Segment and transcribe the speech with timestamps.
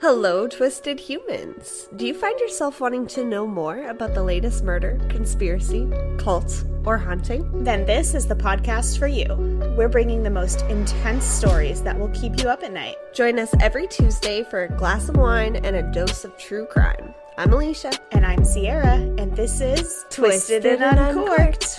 [0.00, 1.88] Hello, twisted humans.
[1.96, 6.96] Do you find yourself wanting to know more about the latest murder, conspiracy, cult, or
[6.96, 7.64] haunting?
[7.64, 9.26] Then this is the podcast for you.
[9.76, 12.94] We're bringing the most intense stories that will keep you up at night.
[13.12, 17.12] Join us every Tuesday for a glass of wine and a dose of true crime.
[17.36, 17.92] I'm Alicia.
[18.12, 21.77] And I'm Sierra, and this is Twisted and Uncorked.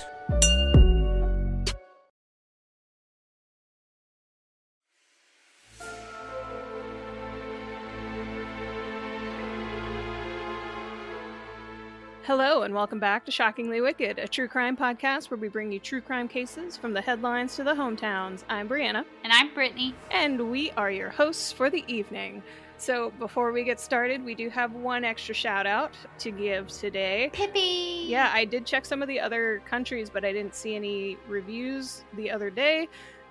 [12.69, 16.01] And welcome back to Shockingly Wicked, a true crime podcast where we bring you true
[16.01, 18.43] crime cases from the headlines to the hometowns.
[18.47, 19.95] I'm Brianna, And I'm Brittany.
[20.11, 22.43] and we are your hosts for the evening.
[22.77, 27.31] So, before we get started, we do have one extra shout out to give today.
[27.33, 28.05] Pippi!
[28.07, 32.03] Yeah, I did check some of the other countries, but I didn't see any reviews
[32.13, 32.87] the other day.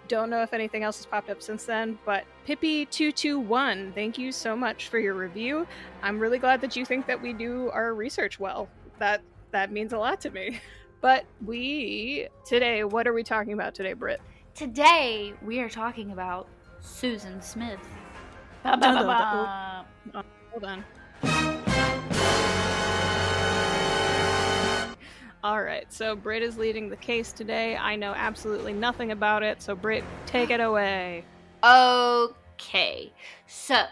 [0.09, 4.57] Don't know if anything else has popped up since then, but Pippi221, thank you so
[4.57, 5.67] much for your review.
[6.03, 8.69] I'm really glad that you think that we do our research well.
[8.99, 10.61] That that means a lot to me.
[11.01, 14.21] But we today, what are we talking about today, Britt?
[14.57, 16.49] Today we are talking about
[16.81, 17.79] Susan Smith.
[18.65, 20.25] Ba, ba, ba, dun.
[20.25, 20.85] Oh, hold on.
[25.45, 27.77] All right, so Britt is leading the case today.
[27.77, 31.25] I know absolutely nothing about it, so Britt, take it away.
[31.63, 33.13] Okay,
[33.47, 33.85] so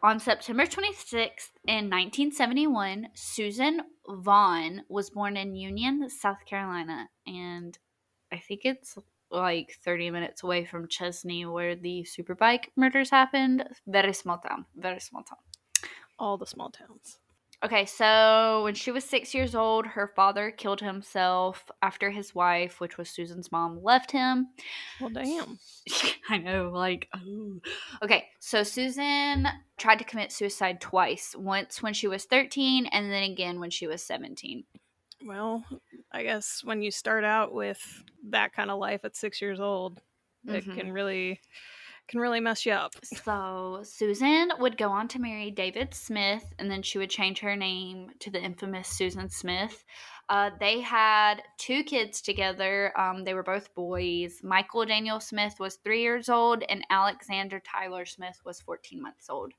[0.00, 7.78] on September 26th in 1971, Susan Vaughn was born in Union, South Carolina, and
[8.32, 8.96] I think it's
[9.30, 13.64] like 30 minutes away from Chesnee where the Superbike murders happened.
[13.86, 15.38] Very small town, very small town.
[16.18, 17.18] All the small towns.
[17.62, 22.80] Okay, so when she was six years old, her father killed himself after his wife,
[22.80, 24.48] which was Susan's mom, left him.
[24.98, 25.58] Well, damn.
[26.30, 27.60] I know, like, oh.
[28.02, 33.24] Okay, so Susan tried to commit suicide twice once when she was 13, and then
[33.30, 34.64] again when she was 17.
[35.22, 35.64] Well,
[36.12, 40.00] I guess when you start out with that kind of life at six years old,
[40.46, 40.74] it Mhm.
[40.74, 41.40] can really
[42.10, 42.92] can really mess you up.
[43.04, 47.54] So Susan would go on to marry David Smith, and then she would change her
[47.54, 49.84] name to the infamous Susan Smith.
[50.28, 52.92] Uh, they had two kids together.
[52.98, 54.40] Um, they were both boys.
[54.42, 59.52] Michael Daniel Smith was three years old, and Alexander Tyler Smith was 14 months old.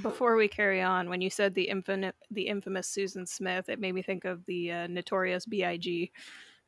[0.00, 3.94] Before we carry on, when you said the infamous the infamous Susan Smith, it made
[3.94, 6.12] me think of the uh, notorious B.I.G.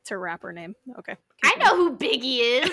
[0.04, 0.74] It's her rapper name.
[0.98, 1.16] Okay.
[1.42, 2.70] I keep know who Biggie is.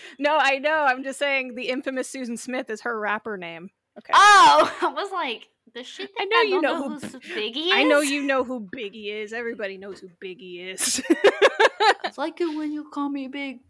[0.18, 0.86] no, I know.
[0.88, 3.68] I'm just saying the infamous Susan Smith is her rapper name.
[3.98, 4.12] Okay.
[4.14, 7.06] Oh, I was like, the shit think I I, know you don't know know, who
[7.08, 7.72] who Biggie is?
[7.74, 9.34] I know you know who Biggie is.
[9.34, 11.02] Everybody knows who Biggie is.
[12.06, 13.68] It's like it when you call me Big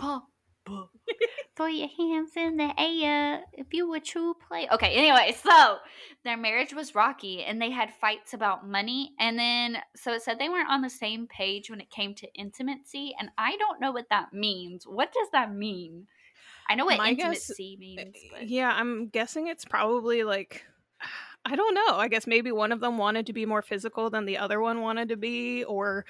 [0.65, 0.89] Papa.
[1.57, 4.69] Throw your hands in the air if you a true play.
[4.73, 5.77] Okay, anyway, so
[6.25, 9.13] their marriage was rocky and they had fights about money.
[9.21, 12.35] And then, so it said they weren't on the same page when it came to
[12.35, 13.15] intimacy.
[13.19, 14.85] And I don't know what that means.
[14.85, 16.07] What does that mean?
[16.69, 20.65] I know what My guess- intimacy means, eh, but yeah, I'm guessing it's probably like
[21.45, 21.97] I don't know.
[21.97, 24.81] I guess maybe one of them wanted to be more physical than the other one
[24.81, 26.07] wanted to be, or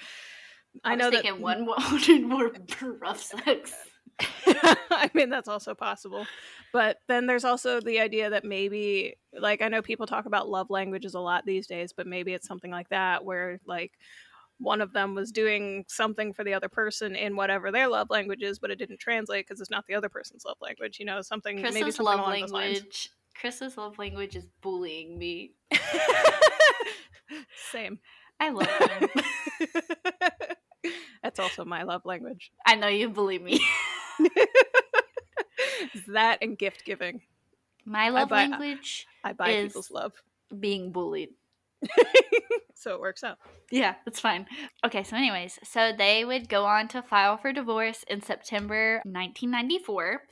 [0.83, 2.51] I, I, know that one wanted more
[3.01, 3.73] rough sex.
[4.47, 6.25] I mean, that's also possible.
[6.71, 10.69] But then there's also the idea that maybe, like, I know people talk about love
[10.69, 13.93] languages a lot these days, but maybe it's something like that where, like,
[14.57, 18.41] one of them was doing something for the other person in whatever their love language
[18.41, 20.97] is, but it didn't translate because it's not the other person's love language.
[20.99, 22.75] You know, something maybe Chris's something love along those lines.
[22.75, 23.09] language.
[23.39, 25.55] Chris's love language is bullying me.
[27.71, 27.99] Same.
[28.39, 28.67] I love
[28.99, 29.09] him.
[31.21, 32.51] That's also my love language.
[32.65, 33.59] I know you bully me.
[36.07, 37.21] That and gift giving.
[37.85, 40.13] My love buy- language I buy Is- people's love.
[40.59, 41.29] being bullied.
[42.73, 43.37] so it works out.
[43.71, 44.47] Yeah, that's fine.
[44.85, 50.23] Okay, so anyways, so they would go on to file for divorce in September 1994.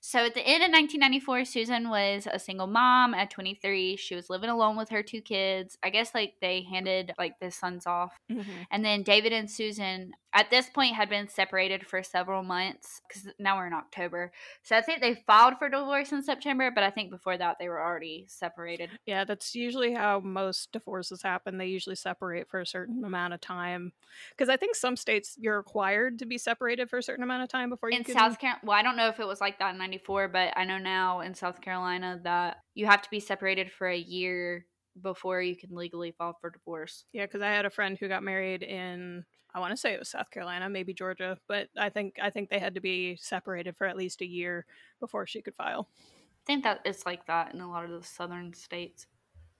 [0.00, 3.96] So at the end of 1994, Susan was a single mom at 23.
[3.96, 5.76] She was living alone with her two kids.
[5.82, 8.14] I guess like they handed like the sons off.
[8.30, 8.50] Mm-hmm.
[8.70, 13.28] And then David and Susan at this point had been separated for several months cuz
[13.38, 14.32] now we're in October.
[14.62, 17.68] So I think they filed for divorce in September, but I think before that they
[17.68, 18.90] were already separated.
[19.06, 21.58] Yeah, that's usually how most divorces happen.
[21.58, 23.92] They usually separate for a certain amount of time.
[24.30, 27.48] Because I think some states you're required to be separated for a certain amount of
[27.48, 28.14] time before you in can.
[28.14, 30.64] South Carolina, well, I don't know if it was like that in '94, but I
[30.64, 34.66] know now in South Carolina that you have to be separated for a year
[35.00, 37.04] before you can legally file for divorce.
[37.12, 39.24] Yeah, because I had a friend who got married in
[39.54, 42.48] I want to say it was South Carolina, maybe Georgia, but I think I think
[42.48, 44.64] they had to be separated for at least a year
[44.98, 45.88] before she could file.
[46.00, 49.06] I think that it's like that in a lot of the southern states.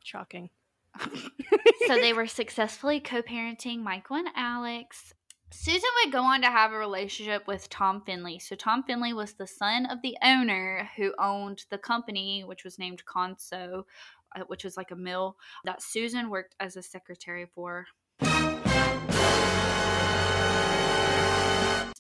[0.03, 0.51] Shocking.
[1.87, 5.15] so they were successfully co-parenting Michael and Alex.
[5.51, 8.39] Susan would go on to have a relationship with Tom Findlay.
[8.39, 12.79] So Tom Findlay was the son of the owner who owned the company, which was
[12.79, 13.85] named Conso,
[14.35, 17.87] Uh, which was like a mill that Susan worked as a secretary for.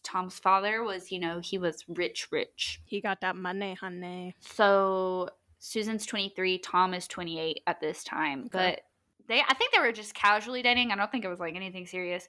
[0.03, 2.81] Tom's father was, you know, he was rich, rich.
[2.85, 4.35] He got that money, honey.
[4.41, 8.41] So Susan's 23, Tom is 28 at this time.
[8.41, 8.51] Okay.
[8.53, 8.81] But
[9.29, 10.91] they I think they were just casually dating.
[10.91, 12.29] I don't think it was like anything serious.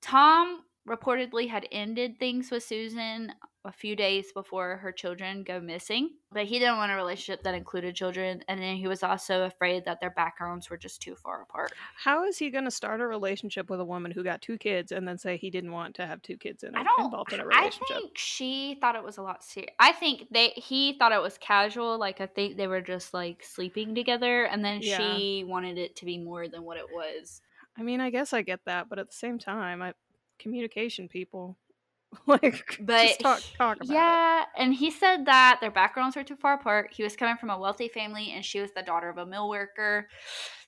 [0.00, 3.32] Tom reportedly had ended things with Susan
[3.64, 7.54] a few days before her children go missing, but he didn't want a relationship that
[7.54, 11.42] included children and then he was also afraid that their backgrounds were just too far
[11.42, 11.72] apart.
[11.96, 14.90] How is he going to start a relationship with a woman who got two kids
[14.90, 17.40] and then say he didn't want to have two kids in I don't involved in
[17.40, 17.86] a relationship?
[17.88, 19.74] I think she thought it was a lot serious.
[19.78, 23.44] I think they he thought it was casual, like I think they were just like
[23.44, 25.14] sleeping together and then Yeah.
[25.14, 27.42] she wanted it to be more than what it was.
[27.76, 29.94] I mean, I guess I get that, but at the same time, I
[30.42, 31.56] communication people
[32.26, 33.88] like But just talk talk about it.
[33.94, 36.92] yeah, and he said that their backgrounds were too far apart.
[36.92, 39.48] He was coming from a wealthy family, and she was the daughter of a mill
[39.48, 40.08] worker.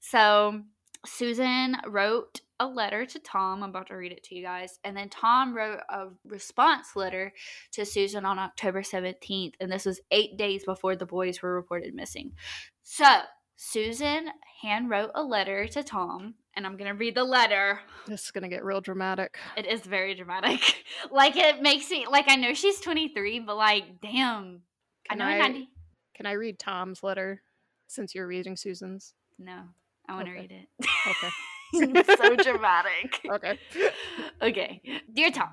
[0.01, 0.63] So
[1.07, 3.63] Susan wrote a letter to Tom.
[3.63, 4.79] I'm about to read it to you guys.
[4.85, 7.33] And then Tom wrote a response letter
[7.73, 9.55] to Susan on October 17th.
[9.61, 12.33] And this was eight days before the boys were reported missing.
[12.83, 13.05] So
[13.57, 14.29] Susan
[14.63, 16.35] hand wrote a letter to Tom.
[16.57, 17.81] And I'm to read the letter.
[18.07, 19.39] This is gonna get real dramatic.
[19.57, 20.85] It is very dramatic.
[21.11, 24.61] like it makes me like I know she's 23, but like damn.
[25.09, 25.69] Can I know I- 90.
[26.15, 27.43] Can I read Tom's letter
[27.89, 29.15] since you're reading Susan's?
[29.39, 29.63] No,
[30.09, 30.41] I want to Okay.
[30.43, 30.69] read it.
[31.09, 31.33] Okay.
[32.01, 33.21] it's so dramatic.
[33.29, 33.59] Okay.
[34.41, 34.81] Okay.
[35.13, 35.49] Dear Tom,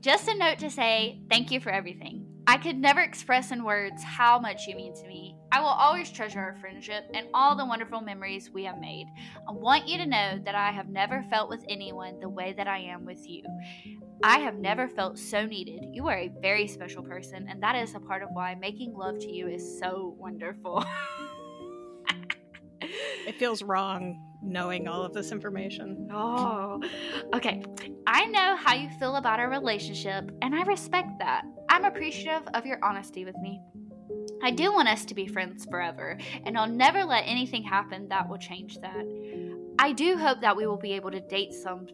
[0.00, 2.27] just a note to say thank you for everything.
[2.48, 5.36] I could never express in words how much you mean to me.
[5.52, 9.06] I will always treasure our friendship and all the wonderful memories we have made.
[9.46, 12.66] I want you to know that I have never felt with anyone the way that
[12.66, 13.42] I am with you.
[14.24, 15.90] I have never felt so needed.
[15.92, 19.18] You are a very special person, and that is a part of why making love
[19.18, 20.86] to you is so wonderful.
[22.80, 26.08] It feels wrong knowing all of this information.
[26.10, 26.80] Oh,
[27.34, 27.62] okay.
[28.06, 31.44] I know how you feel about our relationship, and I respect that.
[31.78, 33.60] I'm appreciative of your honesty with me.
[34.42, 38.28] I do want us to be friends forever, and I'll never let anything happen that
[38.28, 39.06] will change that.
[39.78, 41.86] I do hope that we will be able to date some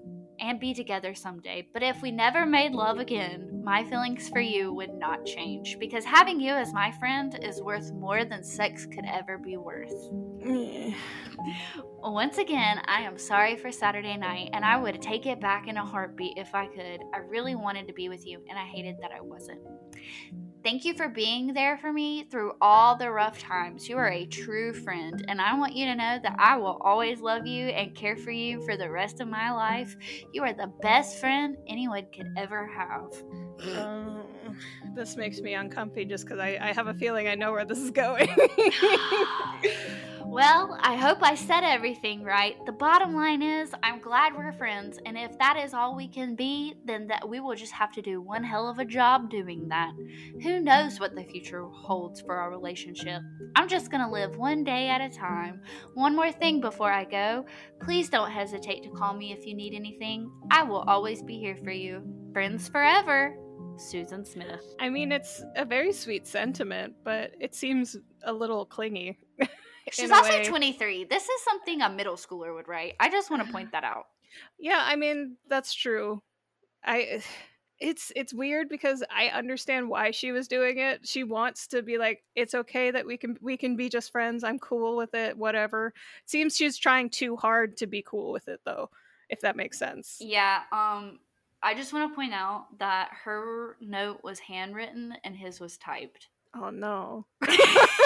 [0.44, 4.72] and be together someday, but if we never made love again, my feelings for you
[4.72, 9.04] would not change because having you as my friend is worth more than sex could
[9.06, 9.92] ever be worth.
[12.02, 15.76] Once again, I am sorry for Saturday night, and I would take it back in
[15.76, 17.00] a heartbeat if I could.
[17.14, 19.60] I really wanted to be with you, and I hated that I wasn't.
[20.64, 23.86] Thank you for being there for me through all the rough times.
[23.86, 27.20] You are a true friend, and I want you to know that I will always
[27.20, 29.94] love you and care for you for the rest of my life.
[30.32, 33.12] You are the best friend anyone could ever have.
[33.76, 34.22] Uh,
[34.94, 37.78] this makes me uncomfy just because I, I have a feeling I know where this
[37.78, 38.26] is going.
[40.34, 42.56] Well, I hope I said everything right.
[42.66, 46.34] The bottom line is, I'm glad we're friends, and if that is all we can
[46.34, 49.68] be, then that we will just have to do one hell of a job doing
[49.68, 49.92] that.
[50.42, 53.22] Who knows what the future holds for our relationship?
[53.54, 55.60] I'm just gonna live one day at a time.
[55.94, 57.46] One more thing before I go.
[57.80, 60.32] Please don't hesitate to call me if you need anything.
[60.50, 62.02] I will always be here for you.
[62.32, 63.36] Friends forever.
[63.76, 64.64] Susan Smith.
[64.80, 69.16] I mean, it's a very sweet sentiment, but it seems a little clingy.
[69.92, 70.44] She's also way.
[70.44, 71.04] 23.
[71.04, 72.94] This is something a middle schooler would write.
[73.00, 74.06] I just want to point that out.
[74.58, 76.20] Yeah, I mean that's true.
[76.84, 77.22] I
[77.78, 81.06] it's it's weird because I understand why she was doing it.
[81.06, 84.42] She wants to be like it's okay that we can we can be just friends.
[84.42, 85.92] I'm cool with it, whatever.
[86.26, 88.90] Seems she's trying too hard to be cool with it though,
[89.28, 90.16] if that makes sense.
[90.20, 91.20] Yeah, um
[91.62, 96.28] I just want to point out that her note was handwritten and his was typed.
[96.56, 97.26] Oh no.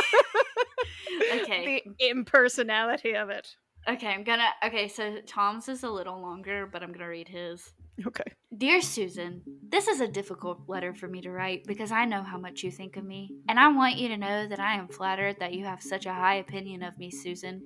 [1.33, 1.83] Okay.
[1.99, 3.49] the impersonality of it.
[3.89, 7.73] Okay, I'm gonna Okay, so Tom's is a little longer, but I'm gonna read his.
[8.07, 8.25] Okay.
[8.57, 12.39] Dear Susan, this is a difficult letter for me to write because I know how
[12.39, 13.35] much you think of me.
[13.49, 16.13] And I want you to know that I am flattered that you have such a
[16.13, 17.63] high opinion of me, Susan.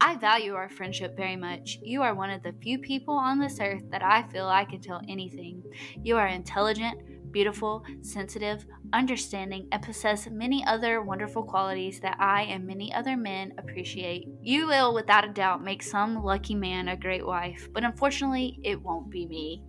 [0.00, 1.78] I value our friendship very much.
[1.82, 4.80] You are one of the few people on this earth that I feel I can
[4.80, 5.62] tell anything.
[6.02, 7.00] You are intelligent,
[7.30, 13.52] beautiful, sensitive, understanding, and possess many other wonderful qualities that I and many other men
[13.58, 14.28] appreciate.
[14.42, 18.80] You will, without a doubt, make some lucky man a great wife, but unfortunately, it
[18.82, 19.62] won't be me.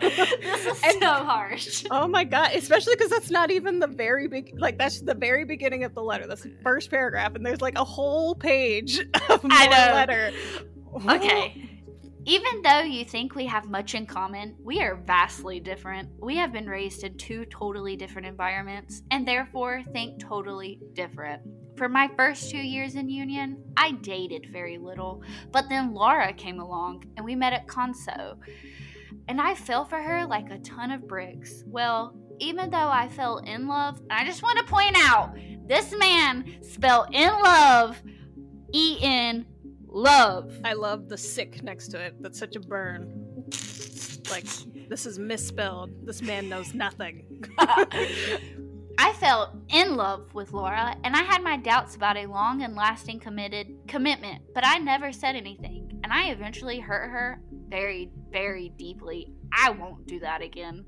[0.00, 1.84] this is And- so harsh.
[1.90, 2.52] Oh my god!
[2.54, 4.54] Especially because that's not even the very big.
[4.58, 6.26] Like that's the very beginning of the letter.
[6.26, 10.32] That's the first paragraph, and there's like a whole page of more letter.
[11.08, 11.52] Okay.
[11.56, 11.73] Oh.
[12.26, 16.08] Even though you think we have much in common, we are vastly different.
[16.18, 21.42] We have been raised in two totally different environments and therefore think totally different.
[21.76, 26.60] For my first two years in Union, I dated very little, but then Laura came
[26.60, 28.38] along and we met at Conso.
[29.28, 31.62] And I fell for her like a ton of bricks.
[31.66, 36.58] Well, even though I fell in love, I just want to point out this man
[36.62, 38.02] spelled in love
[38.72, 39.46] E N
[39.94, 40.60] love.
[40.64, 42.20] I love the sick next to it.
[42.20, 43.44] That's such a burn.
[44.30, 44.46] Like
[44.88, 46.06] this is misspelled.
[46.06, 47.44] This man knows nothing.
[48.98, 52.76] I fell in love with Laura, and I had my doubts about a long and
[52.76, 58.68] lasting committed commitment, but I never said anything, and I eventually hurt her very, very
[58.78, 59.32] deeply.
[59.52, 60.84] I won't do that again.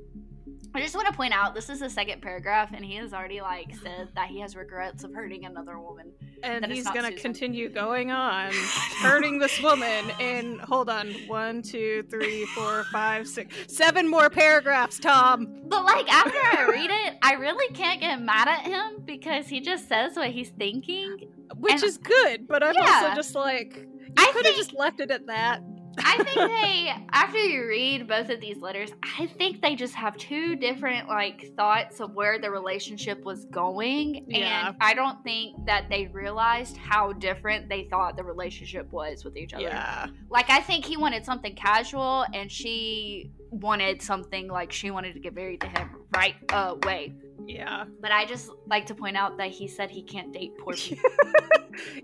[0.75, 3.41] I just want to point out this is the second paragraph, and he has already
[3.41, 6.13] like said that he has regrets of hurting another woman.
[6.43, 7.17] and he's gonna Susan.
[7.19, 8.53] continue going on
[9.01, 14.99] hurting this woman in hold on one two three four five six seven more paragraphs
[14.99, 19.47] tom But like after I read it, I really can't get mad at him because
[19.49, 21.17] he just says what he's thinking.
[21.57, 23.01] which And- is good but i'm Yeah.
[23.05, 25.61] also just like you I could have just left it at that
[25.99, 30.17] I think they, after you read both of these letters, I think they just have
[30.17, 34.69] two different like thoughts of where the relationship was going, Yeah.
[34.69, 39.37] and I don't think that they realized how different they thought the relationship was with
[39.37, 39.65] each other.
[39.65, 45.15] yeah Like I think he wanted something casual, and she wanted something like she wanted
[45.15, 47.15] to get married to him right away.
[47.47, 50.75] Yeah But I just like to point out that he said he can't date poor
[50.77, 51.11] people.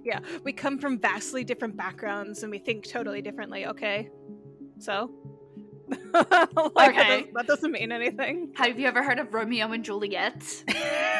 [0.05, 4.09] yeah we come from vastly different backgrounds and we think totally differently okay
[4.79, 5.11] so
[5.89, 7.23] like, that Okay.
[7.23, 10.65] does- that doesn't mean anything Have you ever heard of Romeo and Juliet?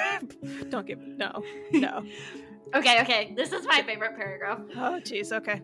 [0.71, 2.05] don't give no no
[2.75, 3.35] Okay, okay.
[3.37, 4.61] This is my favorite paragraph.
[4.77, 5.61] oh jeez okay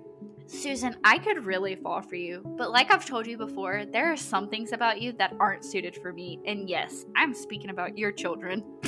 [0.49, 4.17] Susan, I could really fall for you, but like I've told you before, there are
[4.17, 6.40] some things about you that aren't suited for me.
[6.47, 8.64] And yes, I'm speaking about your children.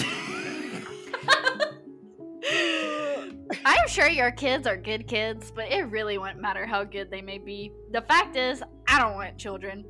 [3.64, 7.20] I'm sure your kids are good kids, but it really wouldn't matter how good they
[7.20, 7.72] may be.
[7.92, 9.84] The fact is, I don't want children.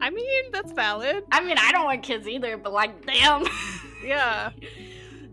[0.00, 3.44] i mean that's valid I mean, I don't want kids either, but like, damn.
[4.02, 4.50] yeah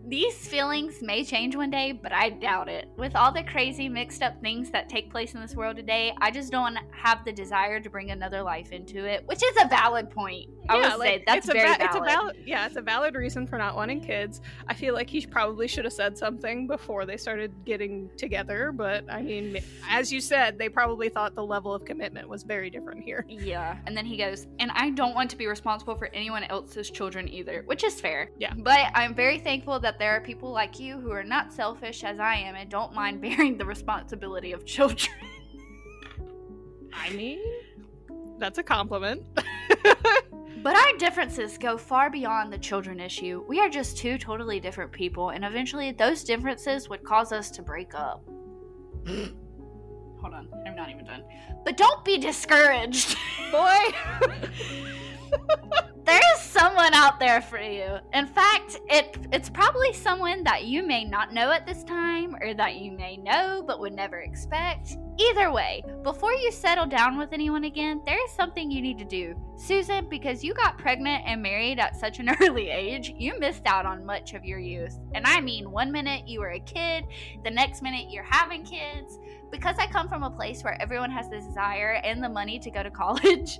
[0.08, 2.88] These feelings may change one day, but I doubt it.
[2.96, 6.30] With all the crazy, mixed up things that take place in this world today, I
[6.30, 10.08] just don't have the desire to bring another life into it, which is a valid
[10.08, 10.48] point.
[10.68, 11.88] I yeah, would say that's it's very a va- valid.
[11.88, 14.40] It's a valid, yeah, it's a valid reason for not wanting kids.
[14.66, 19.04] I feel like he probably should have said something before they started getting together, but
[19.10, 19.58] I mean,
[19.88, 23.24] as you said, they probably thought the level of commitment was very different here.
[23.28, 23.76] Yeah.
[23.86, 27.28] And then he goes, and I don't want to be responsible for anyone else's children
[27.28, 28.30] either, which is fair.
[28.38, 28.52] Yeah.
[28.56, 32.18] But I'm very thankful that there are people like you who are not selfish as
[32.20, 35.14] I am and don't mind bearing the responsibility of children.
[36.92, 37.40] I mean,
[38.38, 39.22] that's a compliment.
[40.62, 43.44] But our differences go far beyond the children issue.
[43.46, 47.62] We are just two totally different people, and eventually those differences would cause us to
[47.62, 48.24] break up.
[50.20, 51.22] Hold on, I'm not even done.
[51.64, 53.16] But don't be discouraged.
[53.52, 53.78] Boy,
[56.04, 57.98] there is someone out there for you.
[58.12, 62.52] In fact, it it's probably someone that you may not know at this time or
[62.54, 64.96] that you may know but would never expect.
[65.18, 69.04] Either way, before you settle down with anyone again, there is something you need to
[69.04, 69.36] do.
[69.58, 73.84] Susan, because you got pregnant and married at such an early age, you missed out
[73.84, 74.96] on much of your youth.
[75.14, 77.06] And I mean, one minute you were a kid,
[77.42, 79.18] the next minute you're having kids.
[79.50, 82.70] Because I come from a place where everyone has the desire and the money to
[82.70, 83.58] go to college,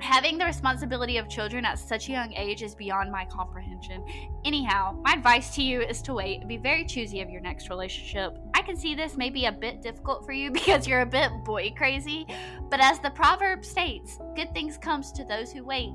[0.00, 4.04] having the responsibility of children at such a young age is beyond my comprehension.
[4.44, 7.68] Anyhow, my advice to you is to wait and be very choosy of your next
[7.68, 8.38] relationship.
[8.54, 11.30] I can see this may be a bit difficult for you because you're a bit
[11.44, 12.26] boy crazy,
[12.70, 15.92] but as the proverb states, good things comes to those who wait.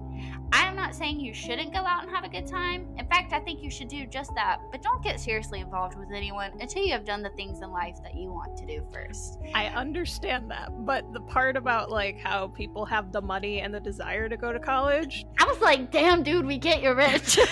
[0.51, 2.87] I am not saying you shouldn't go out and have a good time.
[2.97, 6.09] In fact, I think you should do just that, but don't get seriously involved with
[6.13, 9.39] anyone until you have done the things in life that you want to do first.
[9.53, 13.79] I understand that, but the part about like how people have the money and the
[13.79, 17.39] desire to go to college, I was like, damn, dude, we get you're rich.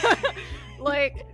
[0.80, 1.26] like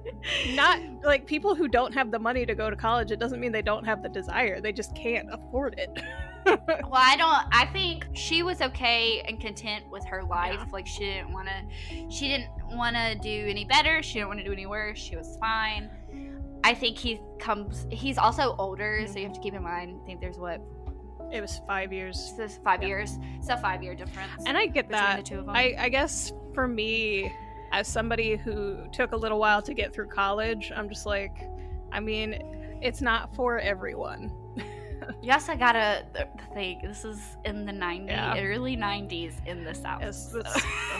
[0.53, 3.51] not like people who don't have the money to go to college, it doesn't mean
[3.51, 4.59] they don't have the desire.
[4.59, 5.89] They just can't afford it.
[6.67, 7.43] Well, I don't.
[7.51, 10.59] I think she was okay and content with her life.
[10.59, 10.65] Yeah.
[10.71, 12.09] Like she didn't want to.
[12.09, 14.01] She didn't want to do any better.
[14.03, 14.97] She didn't want to do any worse.
[14.97, 15.89] She was fine.
[16.63, 17.85] I think he comes.
[17.89, 19.27] He's also older, so you mm-hmm.
[19.27, 19.99] have to keep in mind.
[20.01, 20.61] I think there's what
[21.31, 22.33] It was five years.
[22.37, 22.89] So five Yeah.
[22.89, 23.17] years.
[23.37, 24.43] It's a five year difference.
[24.45, 25.17] And I get between that.
[25.17, 25.55] the two of them.
[25.55, 27.31] I, I guess for me,
[27.71, 31.35] as somebody who took a little while to get through college, I'm just like,
[31.91, 34.31] I mean, it's not for everyone.
[35.21, 36.81] Yes, I gotta th- think.
[36.83, 38.37] This is in the 90s, Yeah.
[38.39, 40.01] early 90s in the South.
[40.01, 40.41] Yes, so-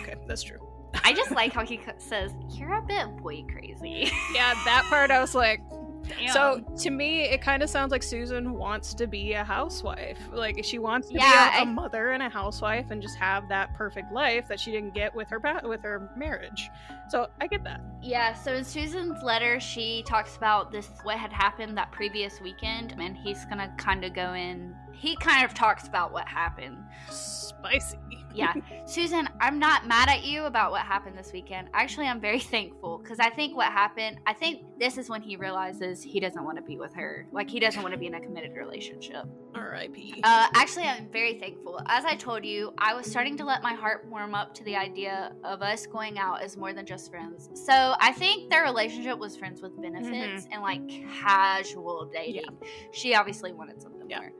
[0.01, 0.59] okay, that's true.
[1.03, 4.11] I just like how he says, You're a bit boy crazy.
[4.33, 5.61] Yeah, that part I was like,
[6.07, 6.27] Damn.
[6.33, 10.19] so to me, it kind of sounds like Susan wants to be a housewife.
[10.31, 13.17] Like she wants to Yeah, be a, a I- mother and a housewife and just
[13.17, 16.69] have that perfect life that she didn't get with her with her marriage.
[17.09, 17.81] So I get that.
[18.01, 22.95] Yeah, so in Susan's letter, she talks about this what had happened that previous weekend,
[22.99, 24.75] and he's gonna kind of go in.
[24.93, 26.77] He kind of talks about what happened.
[27.09, 27.97] Spicy.
[28.35, 28.53] Yeah,
[28.85, 31.69] Susan, I'm not mad at you about what happened this weekend.
[31.73, 35.35] Actually, I'm very thankful because I think what happened, I think this is when he
[35.35, 37.27] realizes he doesn't want to be with her.
[37.31, 39.25] Like, he doesn't want to be in a committed relationship.
[39.55, 40.21] R.I.P.
[40.23, 41.81] Uh, actually, I'm very thankful.
[41.87, 44.75] As I told you, I was starting to let my heart warm up to the
[44.75, 47.49] idea of us going out as more than just friends.
[47.53, 50.81] So I think their relationship was friends with benefits and like
[51.21, 52.43] casual dating.
[52.61, 52.67] Yeah.
[52.91, 54.19] She obviously wanted something Yeah.
[54.19, 54.31] more.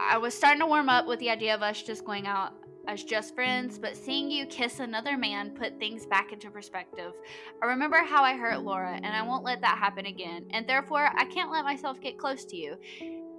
[0.00, 2.54] I was starting to warm up with the idea of us just going out
[2.88, 7.12] as just friends, but seeing you kiss another man put things back into perspective.
[7.62, 11.08] I remember how I hurt Laura, and I won't let that happen again, and therefore
[11.16, 12.76] I can't let myself get close to you.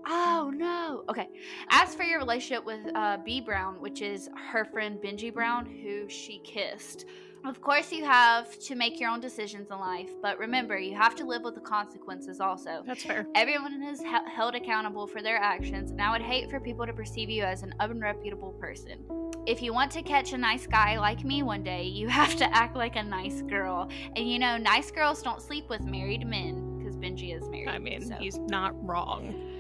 [0.06, 1.04] Oh no.
[1.10, 1.30] Okay.
[1.70, 6.10] As for your relationship with uh, B Brown, which is her friend Benji Brown, who
[6.10, 7.06] she kissed,
[7.46, 11.16] of course you have to make your own decisions in life, but remember, you have
[11.16, 12.84] to live with the consequences also.
[12.86, 13.28] That's fair.
[13.36, 16.94] Everyone is he- held accountable for their actions, and I would hate for people to
[16.94, 19.06] perceive you as an unreputable person.
[19.46, 22.56] If you want to catch a nice guy like me one day, you have to
[22.56, 23.90] act like a nice girl.
[24.16, 27.70] And you know, nice girls don't sleep with married men, because Benji is married.
[27.70, 28.16] I mean, so.
[28.16, 29.53] he's not wrong.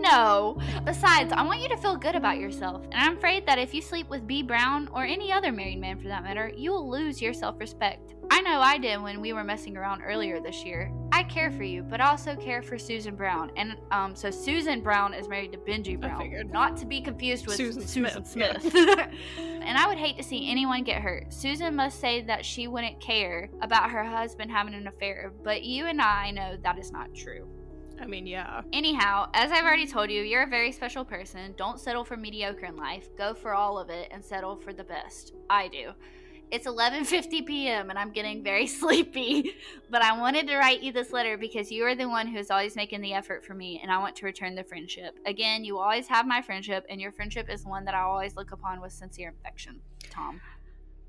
[0.00, 0.58] No.
[0.84, 3.82] Besides, I want you to feel good about yourself, and I'm afraid that if you
[3.82, 4.42] sleep with B.
[4.42, 8.14] Brown, or any other married man for that matter, you will lose your self respect.
[8.30, 10.92] I know I did when we were messing around earlier this year.
[11.12, 13.50] I care for you, but also care for Susan Brown.
[13.56, 16.50] And um, so Susan Brown is married to Benji Brown.
[16.52, 19.08] Not to be confused with Susan Susan, Smith, Smith.
[19.38, 21.32] and I would hate to see anyone get hurt.
[21.32, 25.86] Susan must say that she wouldn't care about her husband having an affair, but you
[25.86, 27.48] and I know that is not true.
[28.00, 28.62] I mean, yeah.
[28.72, 31.54] Anyhow, as I've already told you, you're a very special person.
[31.56, 33.08] Don't settle for mediocre in life.
[33.16, 35.34] Go for all of it and settle for the best.
[35.50, 35.92] I do.
[36.50, 37.90] It's 11:50 p.m.
[37.90, 39.52] and I'm getting very sleepy,
[39.90, 42.50] but I wanted to write you this letter because you are the one who is
[42.50, 45.18] always making the effort for me and I want to return the friendship.
[45.26, 48.52] Again, you always have my friendship and your friendship is one that I always look
[48.52, 49.80] upon with sincere affection.
[50.10, 50.40] Tom.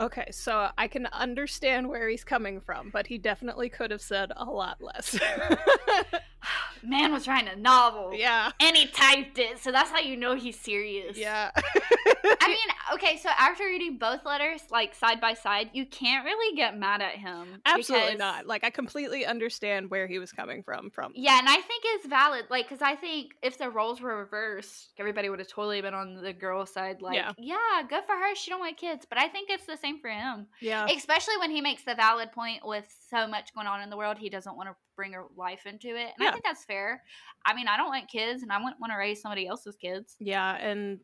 [0.01, 4.31] Okay, so I can understand where he's coming from, but he definitely could have said
[4.35, 5.19] a lot less.
[6.83, 8.13] Man was writing a novel.
[8.13, 8.51] yeah.
[8.59, 11.17] And he typed it, so that's how you know he's serious.
[11.17, 11.51] Yeah.
[12.23, 12.57] I mean,
[12.93, 17.01] okay, so after reading both letters, like side by side, you can't really get mad
[17.01, 17.61] at him.
[17.65, 18.47] Absolutely because- not.
[18.47, 21.11] Like I completely understand where he was coming from from.
[21.15, 22.45] Yeah, and I think it's valid.
[22.49, 26.21] Like, because I think if the roles were reversed, everybody would have totally been on
[26.21, 27.01] the girl side.
[27.01, 27.31] Like, Yeah.
[27.37, 27.57] yeah.
[27.87, 28.35] good for her.
[28.35, 29.05] She don't want kids.
[29.07, 30.47] But I think it's the same for him.
[30.61, 30.85] Yeah.
[30.87, 34.17] Especially when he makes the valid point with so much going on in the world,
[34.17, 36.09] he doesn't want to bring her life into it.
[36.15, 36.29] And Yeah.
[36.29, 37.03] I think that's fair.
[37.45, 40.17] I mean, I don't want kids, and I wouldn't want to raise somebody else's kids.
[40.19, 40.99] Yeah, and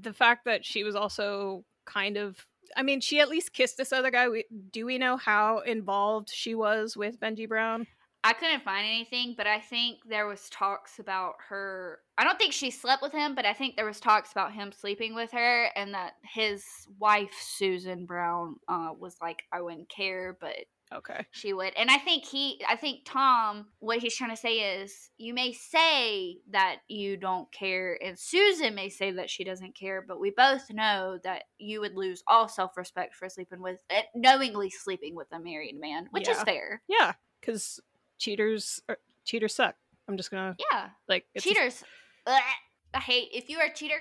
[0.00, 2.36] the fact that she was also kind of
[2.74, 4.28] I mean, she at least kissed this other guy.
[4.70, 7.86] Do we know how involved she was with Benji Brown?
[8.24, 11.98] I couldn't find anything, but I think there was talks about her.
[12.16, 14.70] I don't think she slept with him, but I think there was talks about him
[14.70, 16.64] sleeping with her, and that his
[17.00, 20.54] wife Susan Brown uh, was like, "I wouldn't care, but
[20.96, 21.26] Okay.
[21.30, 25.10] she would." And I think he, I think Tom, what he's trying to say is,
[25.18, 30.02] you may say that you don't care, and Susan may say that she doesn't care,
[30.06, 34.02] but we both know that you would lose all self respect for sleeping with, eh,
[34.14, 36.82] knowingly sleeping with a married man, which is fair.
[36.88, 37.80] Yeah, because
[38.18, 39.76] cheaters are, cheaters suck.
[40.08, 40.90] I'm just gonna Yeah.
[41.08, 41.84] like it's cheaters.
[42.26, 44.00] I hate if you are a cheater.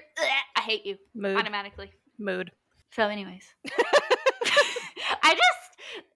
[0.55, 1.91] I hate you mood automatically.
[2.17, 2.51] mood.
[2.93, 3.45] So, anyways,
[5.23, 5.60] I just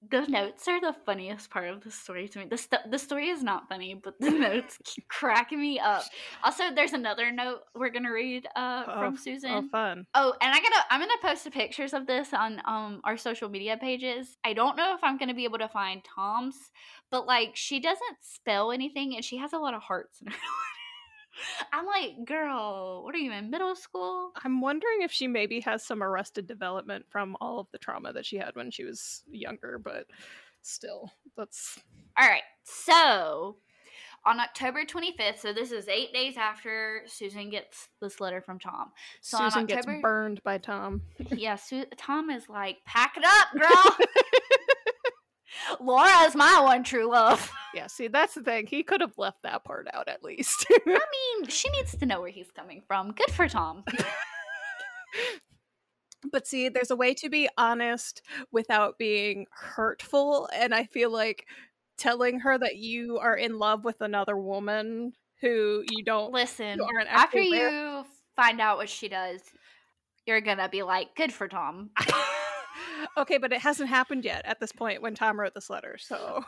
[0.10, 2.46] the notes are the funniest part of the story to me.
[2.50, 6.04] The sto- the story is not funny, but the notes crack me up.
[6.44, 9.52] Also, there's another note we're gonna read uh, Oh, from Susan.
[9.52, 10.06] Oh, fun.
[10.14, 13.50] Oh, and I gotta I'm gonna post the pictures of this on um our social
[13.50, 14.38] media pages.
[14.44, 16.56] I don't know if I'm gonna be able to find Tom's,
[17.12, 20.38] but like she doesn't spell anything and she has a lot of hearts in her.
[21.74, 24.32] I'm like, girl, what are you in middle school?
[24.44, 28.26] I'm wondering if she maybe has some arrested development from all of the trauma that
[28.26, 30.06] she had when she was younger, but
[30.62, 31.80] still, that's
[32.18, 33.58] All right, so
[34.26, 38.92] On October 25th, so this is eight days after Susan gets this letter from Tom.
[39.22, 41.02] So Susan gets burned by Tom.
[41.32, 43.98] Yeah, Su- Tom is like, pack it up, girl.
[45.80, 47.52] Laura is my one true love.
[47.76, 48.68] Yeah, see, that's the thing.
[48.68, 50.66] He could have left that part out at least.
[50.72, 50.80] I
[51.40, 53.12] mean, she needs to know where he's coming from.
[53.12, 53.84] Good for Tom.
[56.32, 60.48] but see, there's a way to be honest without being hurtful.
[60.56, 61.48] And I feel like
[61.98, 65.12] telling her that you are in love with another woman
[65.42, 68.06] who you don't Listen, you after you
[68.38, 69.42] find out what she does,
[70.26, 71.90] you're gonna be like, good for Tom.
[73.18, 75.98] okay, but it hasn't happened yet at this point when Tom wrote this letter.
[76.00, 76.44] So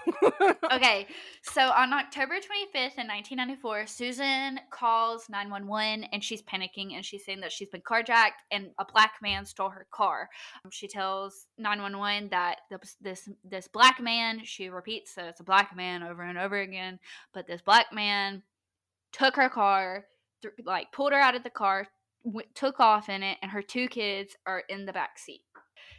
[0.71, 1.07] okay,
[1.41, 7.41] so on October 25th in 1994, Susan calls 911 and she's panicking and she's saying
[7.41, 10.29] that she's been carjacked and a black man stole her car.
[10.63, 12.57] Um, She tells 911 that
[13.01, 16.99] this this black man, she repeats that it's a black man over and over again,
[17.33, 18.43] but this black man
[19.11, 20.05] took her car,
[20.41, 21.87] th- like pulled her out of the car,
[22.53, 25.41] took off in it, and her two kids are in the back seat.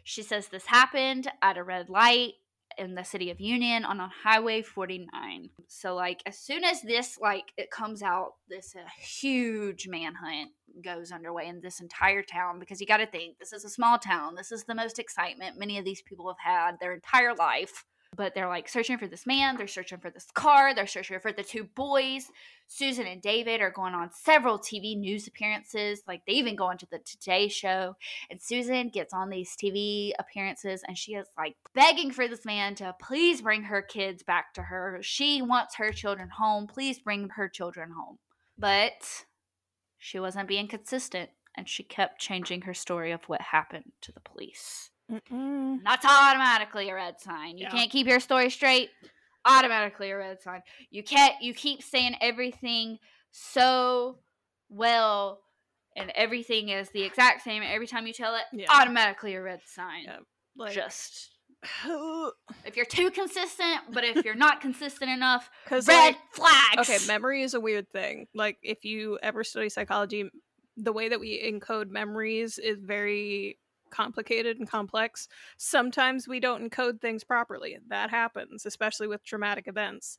[0.05, 2.35] She says this happened at a red light
[2.77, 5.51] in the city of Union on on Highway 49.
[5.66, 10.53] So like as soon as this like it comes out, this uh, huge manhunt
[10.85, 13.98] goes underway in this entire town because you got to think this is a small
[13.98, 14.35] town.
[14.37, 17.85] This is the most excitement many of these people have had their entire life.
[18.16, 21.33] But they're like searching for this man, they're searching for this car, they're searching for
[21.33, 22.31] the two boys.
[22.66, 26.03] Susan and David are going on several TV news appearances.
[26.07, 27.97] Like they even go onto the Today Show.
[28.31, 32.75] And Susan gets on these TV appearances and she is like begging for this man
[32.77, 34.99] to please bring her kids back to her.
[35.03, 36.66] She wants her children home.
[36.66, 38.18] Please bring her children home.
[38.59, 39.25] But
[39.97, 44.21] she wasn't being consistent and she kept changing her story of what happened to the
[44.21, 44.90] police.
[45.11, 45.83] Mm-mm.
[45.85, 47.57] That's automatically a red sign.
[47.59, 47.71] You Yeah.
[47.71, 48.90] can't keep your story straight.
[49.44, 50.62] Automatically a red sign.
[50.90, 51.40] You can't.
[51.42, 52.99] You keep saying everything
[53.31, 54.18] so
[54.68, 55.40] well,
[55.97, 58.42] and everything is the exact same every time you tell it.
[58.53, 58.66] Yeah.
[58.71, 60.05] Automatically a red sign.
[60.05, 60.18] Yeah,
[60.57, 61.31] like Just
[62.64, 66.79] if you're too consistent, but if you're not consistent enough, because red flags.
[66.90, 68.27] okay, memory is a weird thing.
[68.35, 70.29] Like if you ever study psychology,
[70.77, 73.59] the way that we encode memories is very
[73.90, 75.29] complicated and complex.
[75.57, 77.79] Sometimes we don't encode things properly.
[77.88, 80.18] That happens, especially with traumatic events.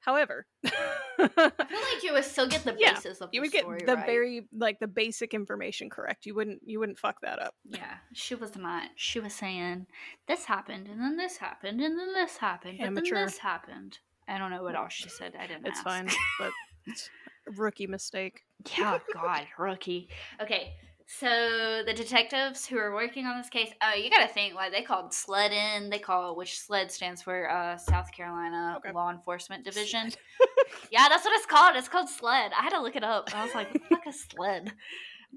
[0.00, 0.70] However, I
[1.18, 4.06] feel like you would still get the Yeah, basis of you would get the right.
[4.06, 6.24] very like the basic information correct.
[6.24, 7.54] You wouldn't you wouldn't fuck that up.
[7.68, 8.90] Yeah, she was not.
[8.94, 9.86] She was saying
[10.28, 13.98] this happened, and then this happened, and then this happened, and then this happened.
[14.28, 15.34] I don't know what else she said.
[15.38, 15.66] I didn't.
[15.66, 15.84] It's ask.
[15.84, 16.52] fine, but
[16.86, 17.10] it's
[17.48, 18.42] a rookie mistake.
[18.78, 20.08] Yeah, God, rookie.
[20.40, 20.74] Okay,
[21.10, 24.72] so the detectives who are working on this case, oh, you got to think like
[24.72, 25.88] they called SLED in.
[25.88, 28.92] They call which SLED stands for uh, South Carolina Okay.
[28.92, 30.12] Law Enforcement Division.
[30.92, 31.76] yeah, that's what it's called.
[31.76, 32.52] It's called SLED.
[32.52, 33.30] I had to look it up.
[33.34, 34.70] I was like, what the fuck is SLED?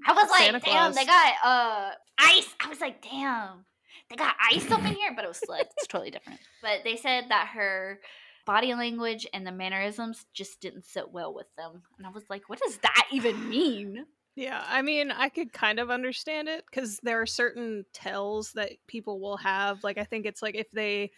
[0.06, 0.94] I was like, Santa damn, Claus.
[0.94, 2.54] they got uh ice.
[2.60, 3.64] I was like, damn,
[4.10, 5.66] they got ice up in here, but it was SLED.
[5.78, 6.40] It's totally different.
[6.60, 7.98] But they said that her
[8.44, 11.82] body language and the mannerisms just didn't sit well with them.
[11.96, 14.04] And I was like, what does that even mean?
[14.34, 18.70] Yeah, I mean, I could kind of understand it because there are certain tells that
[18.86, 19.84] people will have.
[19.84, 21.10] Like, I think it's like if they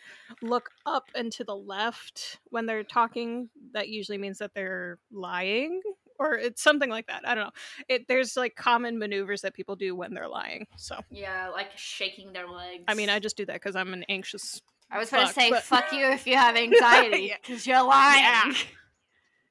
[0.42, 5.80] look up and to the left when they're talking, that usually means that they're lying,
[6.18, 7.22] or it's something like that.
[7.26, 7.50] I don't know.
[7.88, 10.66] It there's like common maneuvers that people do when they're lying.
[10.76, 12.82] So, Yeah, like shaking their legs.
[12.88, 14.60] I mean, I just do that because I'm an anxious.
[14.90, 17.36] I was going to say, but- fuck you if you have anxiety, Yeah.
[17.40, 18.22] because you're lying.
[18.24, 18.54] Yeah.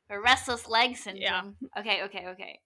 [0.10, 1.22] Or restless leg syndrome.
[1.24, 1.42] Yeah.
[1.80, 2.60] Okay, okay, okay.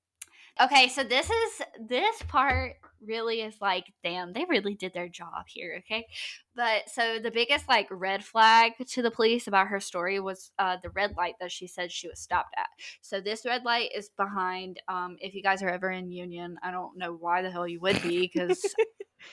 [0.60, 2.74] Okay, so this is this part
[3.06, 6.08] really is like, damn, they really did their job here, okay?
[6.56, 10.78] But so the biggest like red flag to the police about her story was uh,
[10.82, 12.68] the red light that she said she was stopped at.
[13.02, 14.82] So this red light is behind.
[14.88, 17.80] Um, if you guys are ever in Union, I don't know why the hell you
[17.82, 18.62] would be because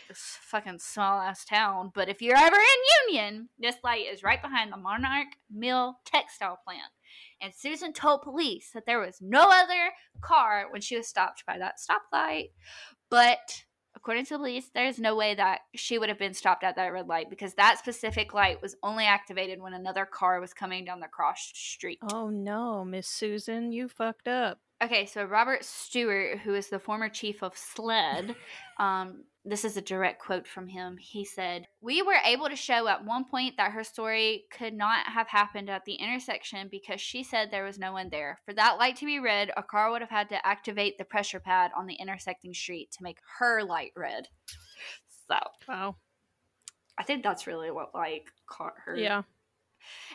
[0.08, 1.90] this fucking small ass town.
[1.94, 6.58] But if you're ever in Union, this light is right behind the Monarch Mill textile
[6.64, 6.92] plant.
[7.44, 9.90] And Susan told police that there was no other
[10.22, 12.52] car when she was stopped by that stoplight.
[13.10, 16.86] But according to police, there's no way that she would have been stopped at that
[16.86, 21.00] red light because that specific light was only activated when another car was coming down
[21.00, 21.98] the cross street.
[22.10, 24.60] Oh no, Miss Susan, you fucked up.
[24.82, 28.34] Okay, so Robert Stewart, who is the former chief of SLED,
[28.78, 30.96] um, this is a direct quote from him.
[30.96, 35.06] He said, We were able to show at one point that her story could not
[35.06, 38.40] have happened at the intersection because she said there was no one there.
[38.46, 41.40] For that light to be red, a car would have had to activate the pressure
[41.40, 44.28] pad on the intersecting street to make her light red.
[45.28, 45.36] So
[45.68, 45.96] Wow.
[46.98, 48.96] I think that's really what like caught her.
[48.96, 49.22] Yeah.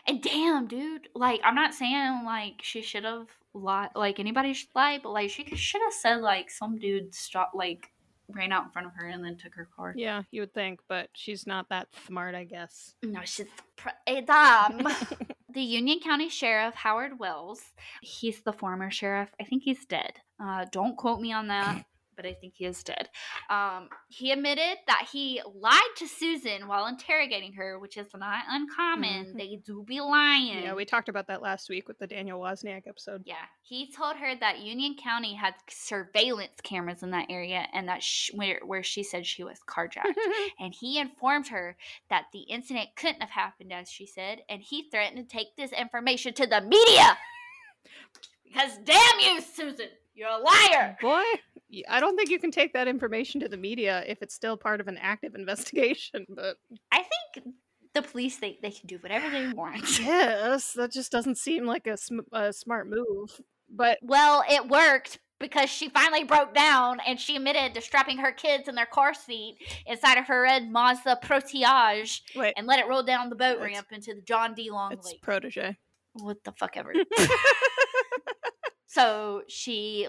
[0.08, 4.69] And damn, dude, like I'm not saying like she should have lied, like anybody should
[4.75, 7.91] lie, but like she should have said like some dude stopped, like
[8.31, 9.93] ran out in front of her and then took her car.
[9.95, 12.95] Yeah, you would think, but she's not that smart, I guess.
[13.03, 14.88] No, she's pr- a dumb.
[15.53, 17.62] the Union County Sheriff Howard Wells,
[18.01, 19.29] he's the former sheriff.
[19.39, 20.13] I think he's dead.
[20.41, 21.85] Uh, don't quote me on that.
[22.19, 23.08] But I think he is dead.
[23.49, 29.27] Um, he admitted that he lied to Susan while interrogating her, which is not uncommon.
[29.27, 29.38] Mhm.
[29.38, 30.63] They do be lying.
[30.63, 33.23] Yeah, we talked about that last week with the Daniel Wozniak episode.
[33.25, 38.03] Yeah, he told her that Union County had surveillance cameras in that area, and that
[38.03, 40.13] sh- where where she said she was carjacked.
[40.60, 41.77] and he informed her
[42.10, 45.71] that the incident couldn't have happened, as she said, and he threatened to take this
[45.71, 47.17] information to the media.
[48.43, 49.88] because damn you, Susan,
[50.19, 50.97] you're a liar.
[51.01, 51.23] Boy,
[51.88, 54.82] I don't think you can take that information to the media if it's still part
[54.82, 56.58] of an active investigation, but
[56.91, 57.55] I think
[57.93, 59.99] the police think they can do whatever they want.
[59.99, 63.39] yes, that just doesn't seem like a, sm- a smart move.
[63.69, 68.32] But Well, it worked because she finally broke down and she admitted to strapping her
[68.32, 72.05] kids in their car seat inside of her red Mazda Protege
[72.36, 74.69] wait, and let it roll down the boat It's- ramp into the John D.
[74.69, 75.21] Long it's Lake.
[75.21, 75.77] protege.
[76.13, 76.93] what the fuck ever.
[78.89, 80.08] so she,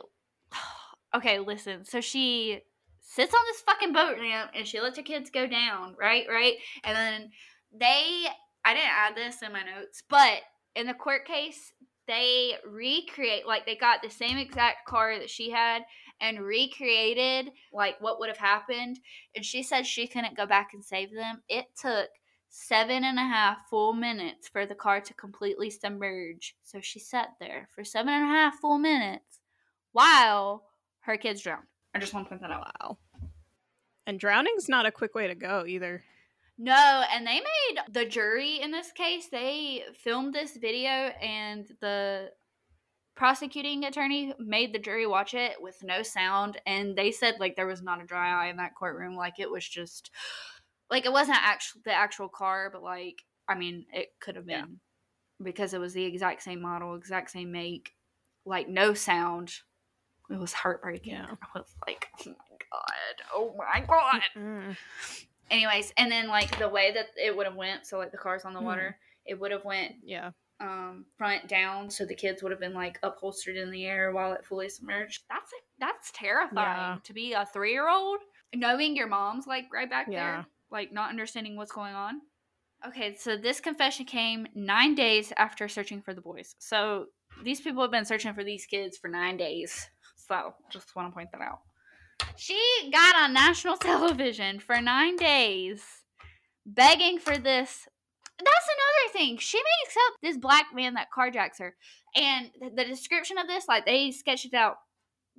[1.14, 1.84] okay, listen.
[1.84, 2.60] So she
[3.00, 6.54] sits on this fucking boat ramp and she lets her kids go down, right, right,
[6.82, 7.30] and then
[7.78, 8.24] they.
[8.62, 10.40] I didn't add this in my notes, but
[10.76, 11.72] in the court case,
[12.06, 15.82] they recreate like they got the same exact car that she had
[16.20, 18.98] and recreated like what would have happened
[19.34, 22.08] and she said she couldn't go back and save them it took
[22.50, 26.56] seven and a half full minutes for the car to completely submerge.
[26.64, 29.40] So she sat there for seven and a half full minutes
[29.92, 30.64] while
[31.00, 31.66] her kids drowned.
[31.94, 32.72] I just want to point that out.
[32.80, 32.98] Wow.
[34.06, 36.02] And drowning's not a quick way to go either.
[36.58, 42.30] No, and they made the jury in this case, they filmed this video and the
[43.14, 46.60] prosecuting attorney made the jury watch it with no sound.
[46.66, 49.14] And they said like there was not a dry eye in that courtroom.
[49.14, 50.10] Like it was just
[50.90, 54.62] like it wasn't actual the actual car but like I mean it could have Yeah.
[54.62, 54.80] been
[55.42, 57.92] because it was the exact same model, exact same make,
[58.44, 59.54] like no sound.
[60.28, 61.14] It was heartbreaking.
[61.14, 61.26] Yeah.
[61.54, 64.76] I was like, oh my god, oh my god Mm.
[65.50, 68.44] anyways and then like the way that it would have went so like the cars
[68.44, 68.64] on the Mhm.
[68.64, 70.30] water it would have went Yeah.
[70.60, 74.32] um front down so the kids would have been like upholstered in the air while
[74.34, 75.50] it fully submerged that's
[75.80, 76.98] that's terrifying Yeah.
[77.02, 78.20] to be a three-year-old
[78.54, 80.36] knowing your mom's like right back Yeah.
[80.36, 82.20] there like not understanding what's going on
[82.86, 87.06] okay so this confession came nine days after searching for the boys so
[87.44, 91.14] these people have been searching for these kids for nine days so just want to
[91.14, 91.60] point that out
[92.36, 92.58] she
[92.92, 95.82] got on national television for nine days
[96.66, 97.88] begging for this.
[98.38, 99.38] That's another thing.
[99.38, 101.74] She makes up this black man that carjacks her.
[102.16, 104.76] And the, description of this, like they sketched it out.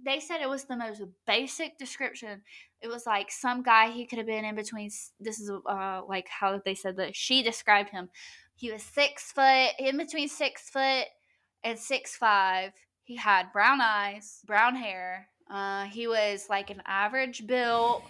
[0.03, 2.41] They said it was the most basic description.
[2.81, 4.89] It was like some guy he could have been in between.
[5.19, 8.09] This is uh like how they said that she described him.
[8.55, 11.05] He was six foot, in between six foot
[11.63, 12.73] and six five.
[13.03, 15.27] He had brown eyes, brown hair.
[15.49, 18.03] Uh, he was like an average build.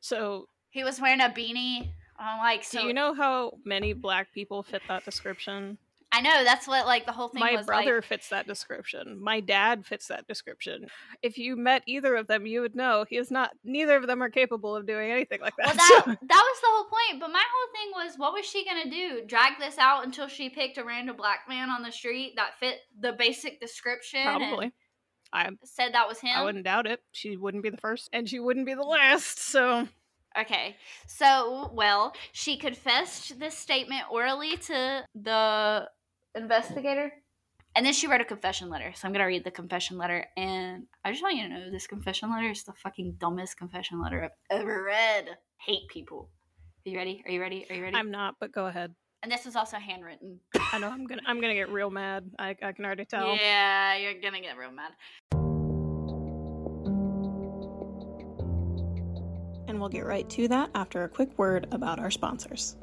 [0.00, 1.88] So, He was wearing a beanie.
[2.18, 5.78] I'm like, so do you know how many black people fit that description?
[6.12, 8.04] I know that's what like the whole thing My brother like.
[8.04, 9.22] fits that description.
[9.22, 10.86] My dad fits that description.
[11.22, 13.50] If you met either of them, you would know he is not.
[13.64, 15.66] Neither of them are capable of doing anything like that.
[15.66, 17.20] Well, that that was the whole point.
[17.20, 19.26] But my whole thing was, what was she gonna do?
[19.26, 22.78] Drag this out until she picked a random black man on the street that fit
[22.98, 24.22] the basic description?
[24.22, 24.72] Probably.
[25.32, 26.36] I said that was him.
[26.36, 27.00] I wouldn't doubt it.
[27.12, 29.40] She wouldn't be the first, and she wouldn't be the last.
[29.40, 29.88] So
[30.38, 30.76] Okay.
[31.06, 35.88] So, well, she confessed this statement orally to the
[36.36, 37.12] investigator.
[37.74, 38.92] And then she wrote a confession letter.
[38.94, 40.24] So I'm going to read the confession letter.
[40.36, 44.00] And I just want you to know this confession letter is the fucking dumbest confession
[44.00, 45.36] letter I've ever read.
[45.60, 46.30] Hate people.
[46.86, 47.22] Are you ready?
[47.26, 47.66] Are you ready?
[47.68, 47.96] Are you ready?
[47.96, 48.36] I'm not.
[48.40, 48.94] But go ahead.
[49.22, 50.38] and this was also handwritten.
[50.72, 51.22] I know I'm gonna.
[51.26, 52.30] I'm gonna get real mad.
[52.38, 53.34] I, I can already tell.
[53.34, 54.92] Yeah, you're going to get real mad.
[59.68, 62.76] And we'll get right to that after a quick word about our sponsors.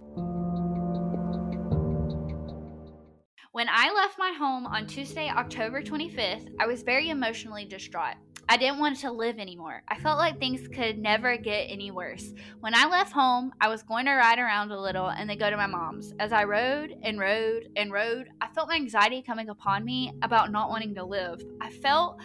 [3.54, 8.16] When I left my home on Tuesday, October 25th, I was very emotionally distraught.
[8.50, 9.84] I didn't want to live anymore.
[9.88, 12.34] I felt like things could never get any worse.
[12.62, 15.52] When I left home, I was going to ride around a little and then go
[15.52, 16.16] to my mom's.
[16.20, 20.52] As I rode and rode and rode, I felt my anxiety coming upon me about
[20.52, 21.40] not wanting to live.
[21.62, 22.20] I felt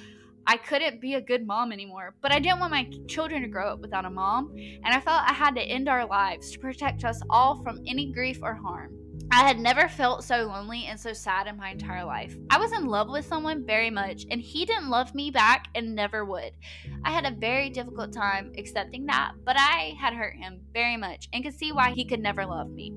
[0.47, 3.69] I couldn't be a good mom anymore, but I didn't want my children to grow
[3.75, 7.05] up without a mom, and I felt I had to end our lives to protect
[7.05, 8.98] us all from any grief or harm.
[9.31, 12.35] I had never felt so lonely and so sad in my entire life.
[12.49, 15.95] I was in love with someone very much, and he didn't love me back and
[15.95, 16.53] never would.
[17.05, 21.29] I had a very difficult time accepting that, but I had hurt him very much
[21.33, 22.95] and could see why he could never love me.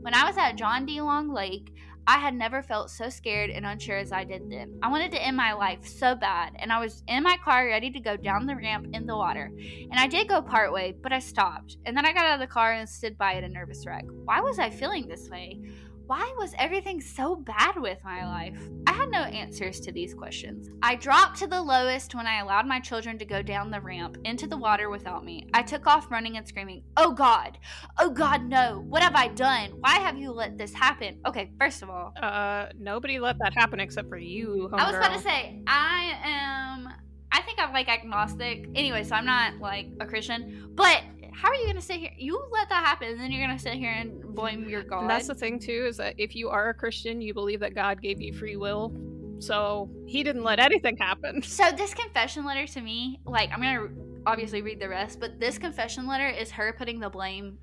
[0.00, 1.00] When I was at John D.
[1.00, 1.72] Long Lake,
[2.08, 4.78] I had never felt so scared and unsure as I did then.
[4.82, 7.90] I wanted to end my life so bad, and I was in my car ready
[7.90, 9.52] to go down the ramp in the water.
[9.90, 11.76] And I did go part way, but I stopped.
[11.84, 14.06] And then I got out of the car and stood by it a nervous wreck.
[14.24, 15.60] Why was I feeling this way?
[16.08, 18.58] Why was everything so bad with my life?
[18.86, 20.70] I had no answers to these questions.
[20.82, 24.16] I dropped to the lowest when I allowed my children to go down the ramp
[24.24, 25.46] into the water without me.
[25.52, 27.58] I took off running and screaming, Oh God!
[27.98, 28.82] Oh God, no!
[28.88, 29.72] What have I done?
[29.80, 31.20] Why have you let this happen?
[31.26, 34.70] Okay, first of all, Uh, nobody let that happen except for you.
[34.72, 36.88] I was about to say, I am.
[37.30, 38.66] I think I'm like agnostic.
[38.74, 40.70] Anyway, so I'm not like a Christian.
[40.74, 42.10] But how are you gonna sit here?
[42.16, 45.02] You let that happen, and then you're gonna sit here and blame your God.
[45.02, 47.74] And that's the thing too is that if you are a Christian, you believe that
[47.74, 48.92] God gave you free will.
[49.40, 51.42] So he didn't let anything happen.
[51.42, 53.88] so this confession letter to me, like I'm gonna
[54.26, 57.58] obviously read the rest, but this confession letter is her putting the blame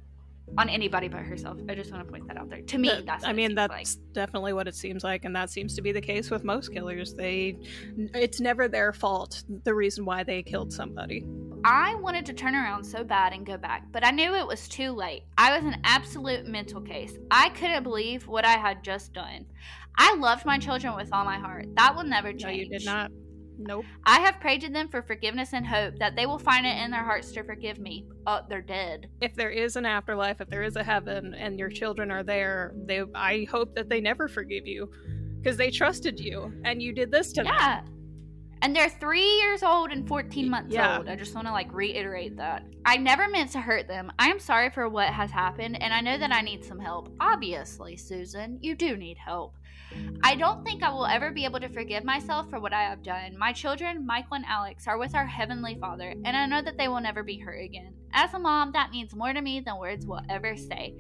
[0.58, 1.58] on anybody but herself.
[1.68, 2.62] I just want to point that out there.
[2.62, 3.26] To me, That- that's.
[3.26, 3.88] I mean that's like.
[4.14, 7.14] definitely what it seems like, and that seems to be the case with most killers.
[7.14, 7.58] They,
[8.14, 9.44] it's never their fault.
[9.64, 11.26] The reason why they killed somebody.
[11.64, 14.68] I wanted to turn around so bad and go back, but I knew it was
[14.68, 15.24] too late.
[15.38, 17.14] I was an absolute mental case.
[17.32, 19.46] I couldn't believe what I had just done.
[19.98, 21.66] I loved my children with all my heart.
[21.76, 22.44] That will never change.
[22.44, 23.12] No, you did not.
[23.58, 23.86] Nope.
[24.06, 26.92] I have prayed to them for forgiveness and hope that they will find it in
[26.92, 28.06] their hearts to forgive me.
[28.28, 29.10] Oh, they're dead.
[29.22, 32.74] If there is an afterlife, if there is a heaven, and your children are there,
[32.86, 34.90] they, I hope that they never forgive you,
[35.42, 37.54] because they trusted you, and you did this to them.
[37.58, 37.82] Yeah.
[38.62, 40.98] And they're three years old and 14 months Yeah.
[40.98, 41.08] old.
[41.08, 42.64] I just want to like reiterate that.
[42.84, 44.12] I never meant to hurt them.
[44.18, 47.10] I am sorry for what has happened, and I know that I need some help.
[47.20, 49.56] Obviously, Susan, you do need help.
[50.24, 53.04] I don't think I will ever be able to forgive myself for what I have
[53.04, 53.38] done.
[53.38, 56.88] My children, Michael and Alex, are with our Heavenly Father, and I know that they
[56.88, 57.94] will never be hurt again.
[58.14, 60.96] As a mom, that means more to me than words will ever say.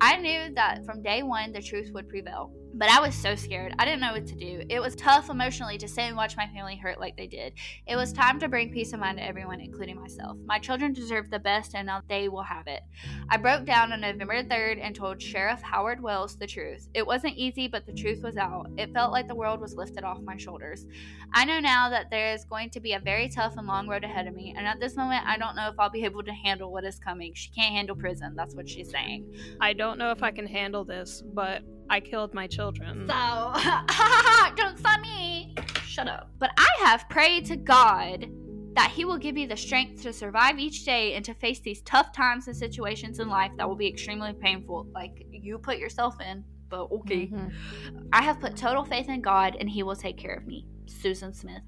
[0.00, 3.74] I knew that from day one the truth would prevail, but I was so scared.
[3.78, 4.62] I didn't know what to do.
[4.68, 7.54] It was tough emotionally to sit and watch my family hurt like they did.
[7.86, 10.36] It was time to bring peace of mind to everyone, including myself.
[10.44, 12.82] My children deserve the best, and they will have it.
[13.28, 16.88] I broke down on November 3rd and told Sheriff Howard Wells the truth.
[16.94, 18.70] It wasn't easy, but the truth was out.
[18.76, 20.86] It felt like the world was lifted off my shoulders.
[21.32, 24.04] I know now that there is going to be a very tough and long road
[24.04, 26.32] ahead of me, and at this moment, I don't know if I'll be able to
[26.32, 27.32] handle what is coming.
[27.34, 28.34] She can't handle prison.
[28.36, 29.34] That's what she's saying.
[29.60, 33.06] I don't know if I can handle this, but I killed my children.
[33.08, 33.52] So,
[34.56, 35.54] don't sign me.
[35.84, 36.30] Shut up.
[36.38, 38.26] But I have prayed to God
[38.74, 41.82] that He will give me the strength to survive each day and to face these
[41.82, 46.20] tough times and situations in life that will be extremely painful, like you put yourself
[46.20, 46.44] in.
[46.68, 47.28] But okay.
[47.28, 47.52] Mhm.
[48.12, 50.66] I have put total faith in God and He will take care of me.
[50.86, 51.62] Susan Smith.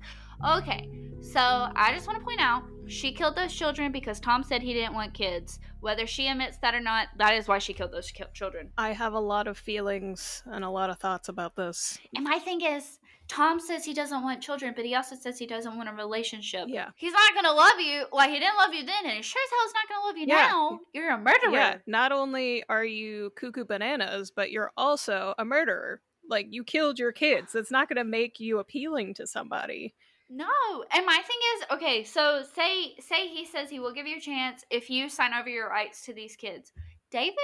[0.47, 0.89] Okay,
[1.21, 4.73] so I just want to point out she killed those children because Tom said he
[4.73, 5.59] didn't want kids.
[5.81, 8.71] Whether she admits that or not, that is why she killed those ki- children.
[8.79, 11.99] I have a lot of feelings and a lot of thoughts about this.
[12.15, 12.99] And my thing is,
[13.29, 16.65] Tom says he doesn't want children, but he also says he doesn't want a relationship.
[16.69, 16.89] Yeah.
[16.97, 18.07] He's not gonna love you.
[18.11, 20.17] Like he didn't love you then, and he sure as hell is not gonna love
[20.17, 20.47] you Yeah.
[20.49, 20.81] now.
[20.95, 21.53] You're a murderer.
[21.53, 26.01] Yeah, not only are you cuckoo bananas, but you're also a murderer.
[26.29, 27.55] Like you killed your kids.
[27.55, 29.95] It's not going to make you appealing to somebody.
[30.31, 30.47] No.
[30.93, 34.21] And my thing is, okay, so say say he says he will give you a
[34.21, 36.73] chance if you sign over your rights to these kids.
[37.11, 37.35] David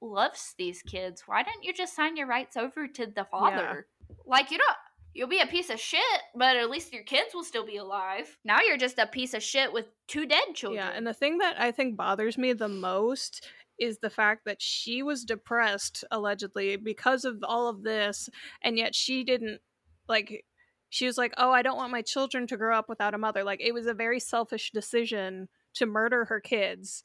[0.00, 1.24] loves these kids.
[1.26, 3.86] Why didn't you just sign your rights over to the father?
[4.26, 4.76] Like you don't
[5.16, 6.00] you'll be a piece of shit,
[6.34, 8.36] but at least your kids will still be alive.
[8.44, 10.86] Now you're just a piece of shit with two dead children.
[10.86, 13.46] Yeah, and the thing that I think bothers me the most
[13.78, 18.28] is the fact that she was depressed allegedly because of all of this
[18.62, 19.60] and yet she didn't
[20.08, 20.44] like
[20.88, 23.42] she was like, "Oh, I don't want my children to grow up without a mother."
[23.42, 27.02] Like it was a very selfish decision to murder her kids.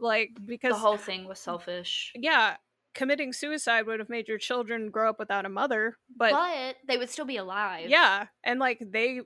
[0.00, 2.12] Like because the whole thing was selfish.
[2.16, 2.56] yeah,
[2.92, 6.96] committing suicide would have made your children grow up without a mother, but, But they
[6.96, 7.88] would still be alive.
[7.88, 9.20] yeah, and like they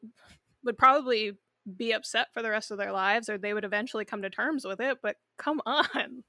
[0.64, 1.38] would probably
[1.76, 4.66] be upset for the rest of their lives or they would eventually come to terms
[4.66, 6.24] with it, but come on.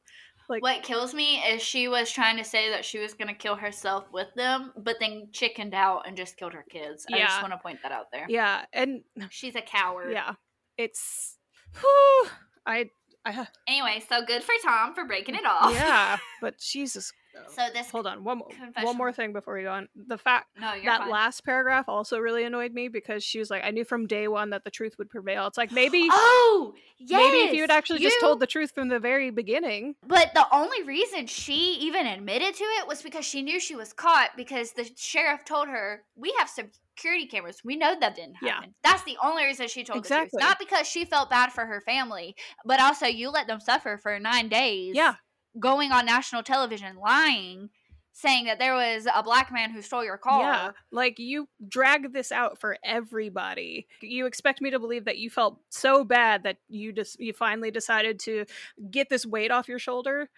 [0.47, 3.33] Like What kills me is she was trying to say that she was going to
[3.33, 7.05] kill herself with them, but then chickened out and just killed her kids.
[7.11, 8.25] I just want to point that out there.
[8.29, 10.11] yeah, and She's a coward.
[10.11, 10.33] yeah.
[10.77, 11.37] It's
[11.79, 12.27] whew,
[12.65, 12.89] I
[13.25, 15.73] I uh Anyway, so good for Tom for breaking it off.
[15.73, 17.11] yeah, but Jesus
[17.49, 18.49] So this Hold on, one more,
[18.81, 19.87] one more thing before we go on.
[19.95, 21.09] The fact No, that fine.
[21.09, 24.49] last paragraph also really annoyed me because she was like, "I knew from day one
[24.51, 27.17] that the truth would prevail." It's like maybe, Oh, yes.
[27.17, 29.95] maybe if you had actually just told the truth from the very beginning.
[30.07, 33.93] But the only reason she even admitted to it was because she knew she was
[33.93, 37.61] caught because the sheriff told her, "We have security cameras.
[37.63, 38.47] We know that didn't happen.
[38.47, 38.53] Yeah.
[38.55, 40.29] happen." That's the only reason she told Exactly.
[40.33, 40.47] the truth.
[40.49, 44.19] Not because she felt bad for her family, but also you let them suffer for
[44.19, 44.95] 9 days.
[44.95, 45.15] Yeah,
[45.59, 47.69] Going on national television lying
[48.15, 50.41] saying that there was a black man who stole your car.
[50.41, 50.71] yeah.
[50.89, 53.87] Like you drag this out for everybody.
[54.01, 57.71] You expect me to believe that you felt so bad that you just you finally
[57.71, 58.45] decided to
[58.89, 60.29] get this weight off your shoulder.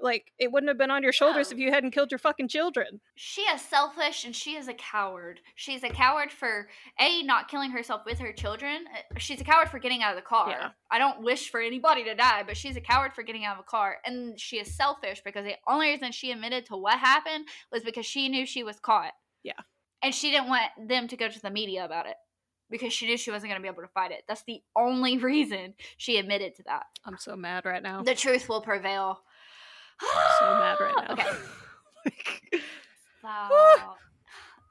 [0.00, 1.54] Like it wouldn't have been on your shoulders No.
[1.56, 3.00] if you hadn't killed your fucking children.
[3.14, 5.40] She is selfish and she is a coward.
[5.54, 6.68] She's a coward for
[7.00, 8.84] A, not killing herself with her children.
[8.92, 10.50] Uh, She's a coward for getting out of the car.
[10.50, 10.68] Yeah.
[10.90, 13.60] I don't wish for anybody to die, but she's a coward for getting out of
[13.60, 13.98] a car.
[14.04, 18.06] And she is selfish because the only reason she admitted to what happened was because
[18.06, 19.12] she knew she was caught.
[19.42, 19.52] Yeah.
[20.02, 22.14] And she didn't want them to go to the media about it
[22.70, 24.22] because she knew she wasn't going to be able to fight it.
[24.28, 26.84] That's the only reason she admitted to that.
[27.04, 28.02] I'm so mad right now.
[28.02, 29.20] The truth will prevail.
[30.00, 31.12] So mad right now.
[31.14, 31.24] Okay.
[32.04, 32.40] Like,
[33.20, 33.28] So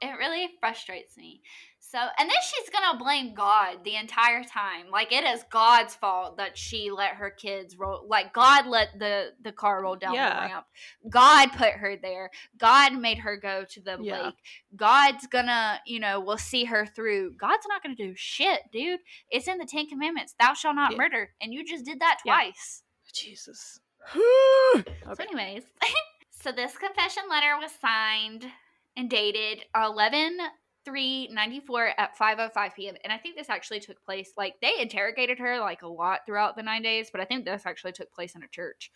[0.00, 1.42] it really frustrates me.
[1.80, 4.90] So, and then she's gonna blame God the entire time.
[4.90, 8.06] Like it is God's fault that she let her kids roll.
[8.08, 10.34] Like God let the the car roll down Yeah.
[10.34, 10.66] the ramp.
[11.10, 12.30] God put her there.
[12.58, 14.26] God made her go to the Yeah.
[14.26, 14.34] lake.
[14.76, 17.34] God's gonna, you know, will see her through.
[17.38, 19.00] God's not gonna do shit, dude.
[19.30, 20.34] It's in the Ten Commandments.
[20.38, 20.98] Thou shalt not Yeah.
[20.98, 22.82] murder, and you just did that twice.
[23.12, 23.80] Jesus.
[25.14, 25.64] So, anyways,
[26.30, 28.44] so this confession letter was signed
[28.96, 30.38] and dated 11
[30.84, 32.94] 3 94 at 5.05 p.m.
[33.04, 36.56] And I think this actually took place, like, they interrogated her, like, a lot throughout
[36.56, 38.90] the nine days, but I think this actually took place in a church,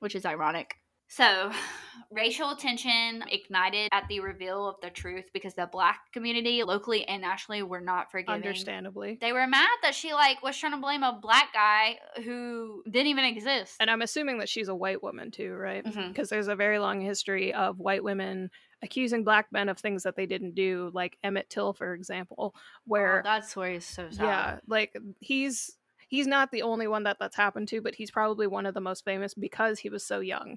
[0.00, 0.76] which is ironic.
[1.08, 1.50] So,
[2.10, 7.22] racial tension ignited at the reveal of the truth because the black community, locally and
[7.22, 8.34] nationally, were not forgiving.
[8.34, 9.18] Understandably.
[9.20, 13.08] They were mad that she like was trying to blame a black guy who didn't
[13.08, 13.76] even exist.
[13.80, 15.84] And I'm assuming that she's a white woman too, right?
[15.84, 16.08] Mm-hmm.
[16.08, 18.50] Because there's a very long history of white women
[18.82, 22.60] accusing black men of things that they didn't do, like Emmett Till, for example, oh,
[22.84, 24.22] where oh, that story is so sad.
[24.22, 25.76] yeah, like he's
[26.08, 28.80] he's not the only one that that's happened to, but he's probably one of the
[28.80, 30.56] most famous because he was so young.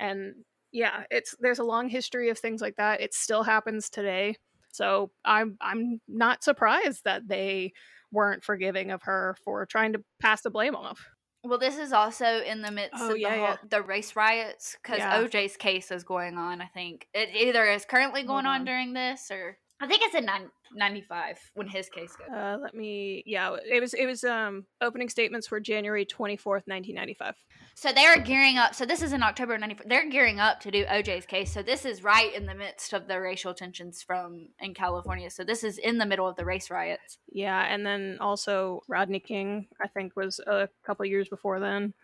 [0.00, 0.34] And
[0.72, 3.00] yeah, it's there's a long history of things like that.
[3.00, 4.34] It still happens today.
[4.72, 7.72] So I'm I'm not surprised that they
[8.12, 10.98] weren't forgiving of her for trying to pass the blame off.
[11.42, 13.56] Well, this is also in the midst Oh, of yeah, the, yeah.
[13.70, 15.22] the race riots because Yeah.
[15.22, 16.60] OJ's case is going on.
[16.60, 18.60] I think it either is currently going on.
[18.60, 18.64] on.
[18.64, 22.28] during this, or I think it's in nine, 95 when his case goes.
[22.36, 23.22] Uh, let me.
[23.26, 23.94] Yeah, it was.
[23.94, 24.24] It was.
[24.24, 27.34] Um, opening statements were January twenty fourth, nineteen ninety five.
[27.74, 28.74] so they're gearing up.
[28.74, 29.86] So this is in October '94.
[29.88, 31.52] They're gearing up to do OJ's case.
[31.52, 35.30] So this is right in the midst of the racial tensions from in California.
[35.30, 37.18] So this is in the middle of the race riots.
[37.32, 41.94] Yeah, and then also Rodney King, I think, was a couple years before then.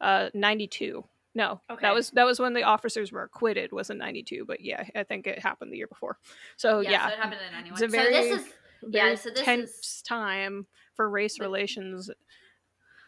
[0.00, 1.04] Uh, ninety two.
[1.34, 1.80] No, Okay.
[1.82, 3.72] that was that was when the officers were acquitted.
[3.72, 6.18] Was in ninety two, but yeah, I think it happened the year before.
[6.56, 7.72] So yeah, so it happened in '91.
[7.72, 9.14] It's a so very- this is very yeah.
[9.16, 12.08] So this tense is time for race relations.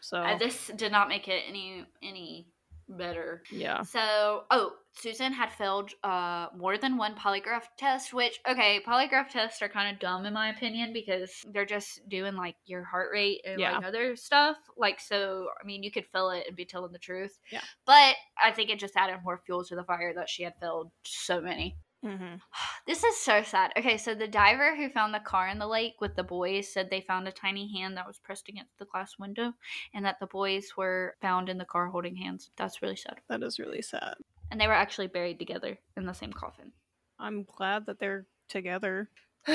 [0.01, 2.47] So uh, this did not make it any any
[2.89, 3.43] better.
[3.51, 9.29] yeah, So, oh, Susan had failed uh, more than one polygraph test, which, okay, polygraph
[9.29, 13.09] tests are kind of dumb in my opinion because they're just doing like your heart
[13.13, 13.77] rate and Yeah.
[13.77, 14.57] like other stuff.
[14.77, 17.37] Like, so, I mean, you could fill it and be telling the truth.
[17.51, 17.61] Yeah.
[17.85, 20.91] But I think it just added more fuel to the fire that she had failed
[21.03, 21.77] so many.
[22.03, 22.35] Hmm
[22.87, 23.71] This is so sad.
[23.77, 26.89] Okay, so the diver who found the car in the lake with the boys said
[26.89, 29.51] they found a tiny hand that was pressed against the glass window
[29.93, 32.49] and that the boys were found in the car holding hands.
[32.55, 33.19] That's really sad.
[33.27, 34.15] that is really sad.
[34.51, 36.71] And they were actually buried together in the same coffin.
[37.19, 39.09] I'm glad that they're together.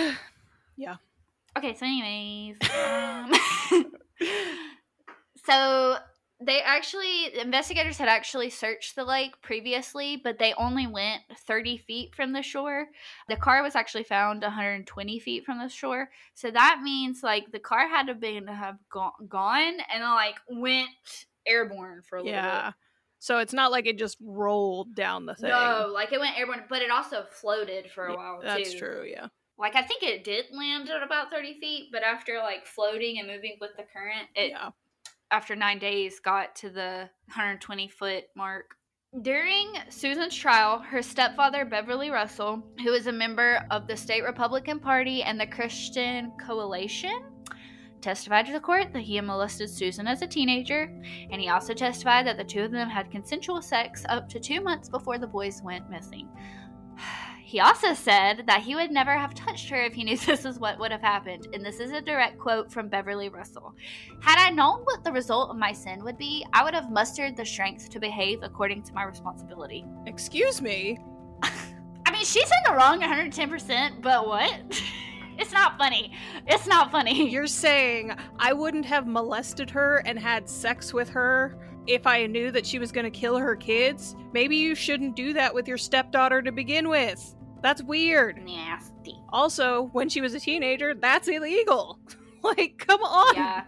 [0.76, 0.96] Yeah.
[1.56, 3.30] Okay, so anyways, um,
[5.44, 5.98] so
[6.46, 12.14] they actually investigators had actually searched the lake previously, but they only went 30 feet
[12.14, 12.88] from the shore.
[13.28, 17.58] The car was actually found 120 feet from the shore, so that means like the
[17.58, 20.90] car had to been have gone, gone and like went
[21.46, 22.72] airborne for a little yeah.
[23.18, 25.50] So it's not like it just rolled down the thing.
[25.50, 28.78] No, like it went airborne, but it also floated for a Yeah, while That's too.
[28.78, 29.04] true.
[29.08, 29.28] Yeah.
[29.56, 33.28] Like I think it did land at about 30 feet, but after like floating and
[33.28, 34.70] moving with the current, it yeah.
[35.32, 38.76] After nine days got to the 120 foot mark.
[39.20, 44.78] During Susan's trial, her stepfather, Beverly Russell, who is a member of the state Republican
[44.78, 47.24] Party and the Christian Coalition,
[48.00, 50.84] testified to the court that he had molested Susan as a teenager,
[51.30, 54.60] and he also testified that the two of them had consensual sex up to two
[54.60, 56.28] months before the boys went missing.
[57.52, 60.58] He also said that he would never have touched her if he knew this is
[60.58, 63.74] what would have happened, and this is a direct quote from Beverly Russell.
[64.22, 67.36] Had I known what the result of my sin would be, I would have mustered
[67.36, 69.84] the strength to behave according to my responsibility.
[70.06, 70.98] Excuse me.
[71.42, 74.82] I mean, she's in the wrong 110%, but what?
[75.38, 76.14] it's not funny.
[76.46, 77.28] It's not funny.
[77.28, 82.50] You're saying I wouldn't have molested her and had sex with her if I knew
[82.50, 84.16] that she was going to kill her kids?
[84.32, 87.34] Maybe you shouldn't do that with your stepdaughter to begin with.
[87.62, 88.42] That's weird.
[88.44, 89.16] nasty.
[89.30, 92.00] Also, when she was a teenager, that's illegal.
[92.42, 93.34] like, come on.
[93.34, 93.64] Yeah.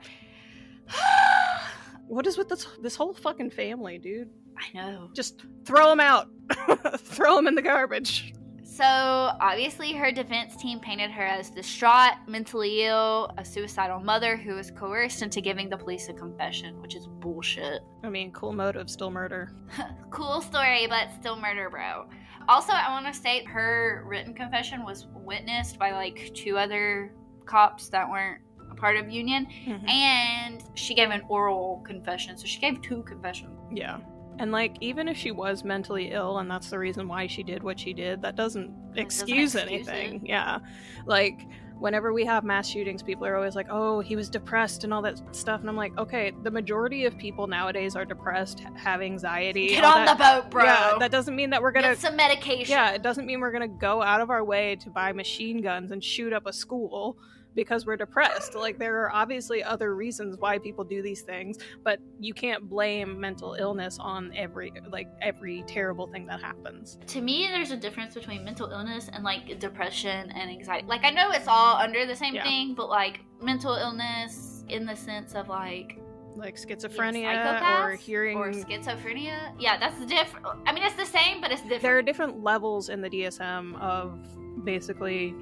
[2.07, 4.29] What is with this this whole fucking family, dude?
[4.59, 5.09] I know.
[5.15, 6.29] Just throw them out.
[6.99, 8.35] throw them in the garbage.
[8.75, 14.57] So, obviously, her defense team painted her as distraught, mentally ill, a suicidal mother who
[14.57, 17.83] was coerced into giving the police a confession, which is bullshit.
[18.03, 19.55] I mean, cool motive, still murder.
[20.11, 22.07] cool story, but still murder, bro.
[22.49, 27.13] Also, I want to state her written confession was witnessed by like two other
[27.47, 28.41] cops that weren't
[28.71, 29.89] a part of Union, Mhm.
[29.89, 33.59] and she gave an oral confession, so she gave two confessions.
[33.73, 33.99] Yeah.
[34.39, 37.63] And like, even if she was mentally ill and that's the reason why she did
[37.63, 40.27] what she did, that doesn't doesn't excuse, excuse anything.
[40.27, 40.59] Yeah.
[41.07, 41.47] Like,
[41.79, 45.03] whenever we have mass shootings, people are always like, oh, he was depressed and all
[45.03, 45.61] that stuff.
[45.61, 49.69] And I'm like, okay, the majority of people nowadays are depressed, have anxiety.
[49.69, 50.65] Get on that- the boat, bro.
[50.65, 52.71] Yeah, that doesn't mean that we're gonna Get some medication.
[52.73, 55.61] Yeah, it doesn't mean we're going to go out of our way to buy machine
[55.61, 57.17] guns and shoot up a school
[57.55, 58.55] because we're depressed.
[58.55, 63.21] Like there are obviously other reasons why people do these things, but you can't blame
[63.21, 66.99] mental illness on every like every terrible thing that happens.
[67.07, 71.11] to me there's a difference between mental illness and like depression and anxiety like i
[71.11, 72.43] know it's all under the same Yeah.
[72.45, 75.99] thing but like mental illness in the sense of like
[76.37, 81.51] Like schizophrenia or hearing or schizophrenia yeah that's different i mean it's the same but
[81.53, 84.19] it's different there are different levels in the DSM of
[84.65, 85.35] basically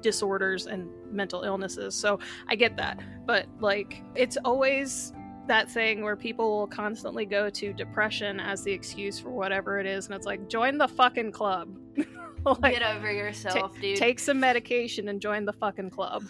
[0.00, 1.94] disorders and mental illnesses.
[1.94, 2.18] So
[2.48, 3.00] I get that.
[3.26, 5.12] But like it's always
[5.46, 9.86] that thing where people will constantly go to depression as the excuse for whatever it
[9.86, 11.76] is and it's like join the fucking club.
[12.60, 16.24] like get over yourself dude take some medication and join the fucking club.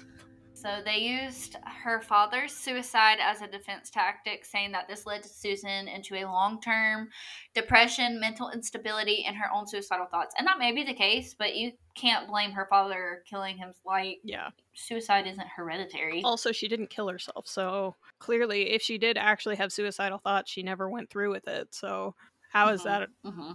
[0.60, 5.88] So they used her father's suicide as a defense tactic, saying that this led Susan
[5.88, 7.08] into a long term
[7.54, 10.34] depression, mental instability, and her own suicidal thoughts.
[10.38, 13.72] And that may be the case, but you can't blame her father killing him.
[13.86, 14.50] Like, Yeah.
[14.74, 16.22] suicide isn't hereditary.
[16.24, 17.46] Also, she didn't kill herself.
[17.48, 21.74] So clearly if she did actually have suicidal thoughts, she never went through with it.
[21.74, 22.14] So
[22.50, 22.84] how is Mhm.
[22.84, 23.52] that hmm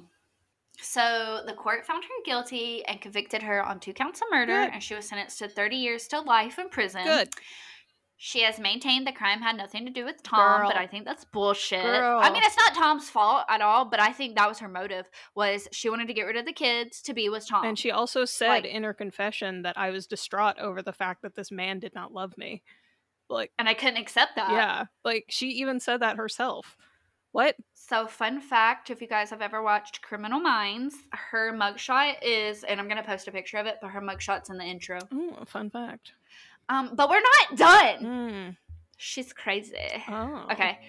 [0.82, 4.74] So the court found her guilty and convicted her on two counts of murder, Good.
[4.74, 7.04] and she was sentenced to 30 years to life in prison.
[7.06, 7.30] good?
[8.18, 11.26] She has maintained the crime had nothing to do with Tom, but I think that's
[11.26, 11.84] bullshit.
[11.84, 12.18] Girl.
[12.24, 15.06] I mean, it's not Tom's fault at all, but I think that was her motive
[15.36, 17.66] was she wanted to get rid of the kids to be with Tom.
[17.66, 21.24] And she also said Like- in her confession that I was distraught over the fact
[21.24, 22.64] that this man did not love me.
[23.30, 24.50] Like, and I couldn't accept that.
[24.52, 26.78] yeah, like she even said that herself.
[27.36, 27.58] What?
[27.74, 32.80] So, fun fact if you guys have ever watched Criminal Minds, her mugshot is, and
[32.80, 35.00] I'm going to post a picture of it, but her mugshot's in the intro.
[35.14, 36.14] Ooh, fun fact.
[36.70, 38.06] Um, but we're not done.
[38.06, 38.58] Mm.
[38.96, 39.76] She's crazy.
[40.08, 40.48] Oh.
[40.50, 40.80] Okay.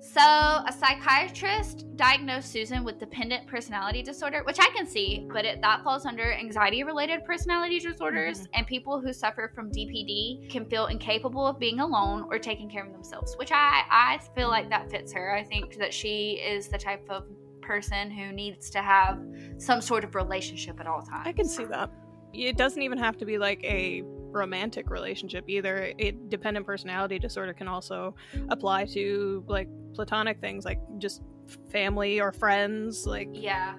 [0.00, 5.60] So, a psychiatrist diagnosed Susan with dependent personality disorder, which I can see, but it,
[5.60, 8.40] that falls under anxiety related personality disorders.
[8.40, 8.50] Mm-hmm.
[8.54, 12.84] And people who suffer from DPD can feel incapable of being alone or taking care
[12.84, 15.34] of themselves, which I, I feel like that fits her.
[15.34, 17.24] I think that she is the type of
[17.60, 19.22] person who needs to have
[19.58, 21.26] some sort of relationship at all times.
[21.26, 21.90] I can see that.
[22.32, 24.02] It doesn't even have to be like a
[24.32, 25.92] romantic relationship either.
[25.98, 28.14] It dependent personality disorder can also
[28.48, 31.22] apply to like platonic things like just
[31.68, 33.74] family or friends like Yeah.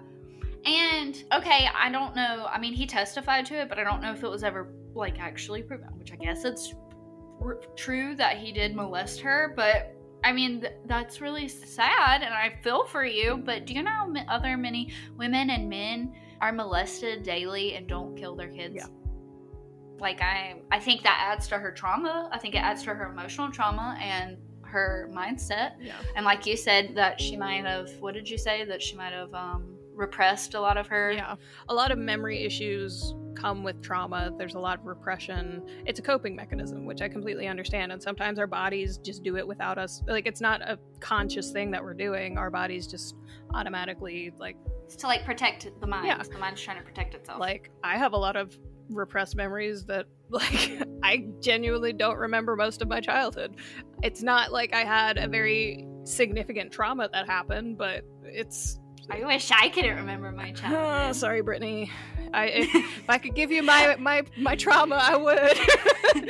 [0.64, 2.48] And okay, I don't know.
[2.48, 5.20] I mean, he testified to it, but I don't know if it was ever like
[5.20, 5.88] actually proven.
[5.98, 6.76] Which I guess it's
[7.42, 12.34] r- true that he did molest her, but I mean th- that's really sad, and
[12.34, 13.42] I feel for you.
[13.44, 18.16] But do you know how other many women and men are molested daily and don't
[18.16, 18.76] kill their kids?
[18.76, 18.86] Yeah.
[20.02, 22.28] Like I, I think that adds to her trauma.
[22.32, 25.74] I think it adds to her emotional trauma and her mindset.
[25.80, 25.94] yeah.
[26.16, 28.66] And like you said, that she might have, what did you say?
[28.66, 31.12] That she might have um, repressed a lot of her.
[31.12, 31.36] Yeah.
[31.70, 34.32] A lot of memory issues come with trauma.
[34.38, 35.62] There's a lot of repression.
[35.86, 37.92] It's a coping mechanism, which I completely understand.
[37.92, 40.02] And sometimes our bodies just do it without us.
[40.08, 42.38] Like it's not a conscious thing that we're doing.
[42.38, 43.16] Our bodies just
[43.54, 46.08] automatically like It's to like protect the mind.
[46.08, 46.22] Yeah.
[46.24, 47.40] The mind's trying to protect itself.
[47.40, 48.58] like I have a lot of
[48.90, 53.56] repressed memories that like I genuinely don't remember most of my childhood.
[54.04, 58.80] It's not like I had a very significant trauma that happened, but it's.
[59.10, 61.16] I wish I couldn't remember my Oh, childhood.
[61.18, 61.92] sorry, Brittany.
[62.34, 66.30] I if, if I could give you my my my trauma, I would.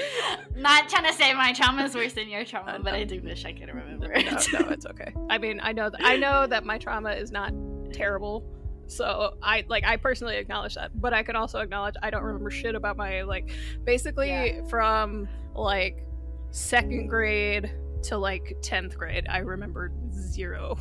[0.56, 2.94] Not trying to say my trauma is worse than your trauma, Uh, but.
[2.94, 4.48] I do wish I could remember no, it.
[4.54, 5.14] no, it's okay.
[5.30, 7.54] I mean, I know that I know that my trauma is not
[7.94, 8.44] terrible.
[8.92, 12.52] So I like I personally acknowledge that, but I can also acknowledge I don't remember
[12.52, 13.50] shit about my like
[13.86, 14.68] basically Yeah.
[14.68, 16.06] from like
[16.52, 17.72] second grade
[18.04, 20.78] to like 10th grade I remember zero.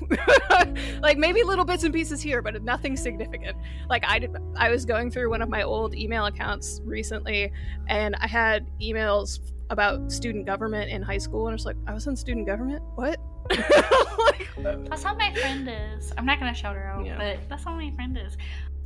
[1.01, 3.57] like maybe little bits and pieces here, but nothing significant.
[3.89, 7.53] Like I did, I was going through one of my old email accounts recently
[7.89, 9.39] and I had emails
[9.71, 12.83] about student government in high school and I was like I was in student government?
[12.97, 13.21] What?
[13.51, 14.49] Like,
[14.89, 16.13] That's how my friend is.
[16.19, 17.17] I'm not gonna shout her out, Yeah.
[17.17, 18.37] but that's how my friend is.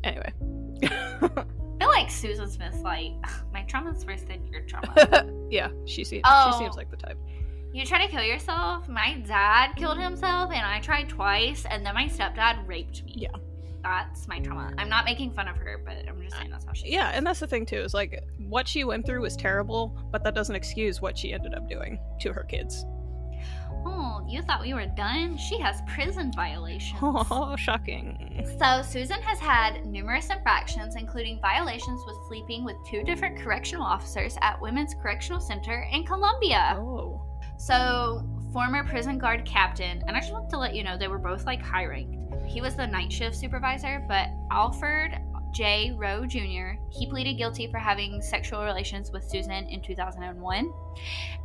[0.04, 0.32] anyway.
[0.82, 1.28] I
[1.78, 3.12] feel like Susan Smith's like,
[3.52, 5.26] my trauma's worse than your trauma.
[5.50, 6.52] yeah, she seems Oh.
[6.52, 7.18] she seems like the type.
[7.72, 8.88] you try to kill yourself?
[8.88, 13.14] My dad killed himself, and I tried twice, and then my stepdad raped me.
[13.16, 13.28] Yeah.
[13.82, 14.72] That's my trauma.
[14.78, 17.16] I'm not making fun of her, but I'm just saying that's how she Yeah, is.
[17.18, 20.34] and that's the thing too, is like what she went through was terrible, but that
[20.34, 22.86] doesn't excuse what she ended up doing to her kids.
[23.86, 25.36] Oh, you thought we were done?
[25.36, 26.98] She has prison violations.
[27.02, 28.44] Oh, shocking.
[28.58, 34.36] So, Susan has had numerous infractions, including violations with sleeping with two different correctional officers
[34.40, 36.76] at Women's Correctional Center in Columbia.
[36.78, 37.20] Oh.
[37.56, 41.18] So, former prison guard captain, and I just want to let you know they were
[41.18, 42.16] both like high ranked.
[42.46, 45.18] He was the night shift supervisor, but Alfred
[45.54, 45.92] J.
[45.96, 50.72] Rowe Jr., he pleaded guilty for having sexual relations with Susan in 2001.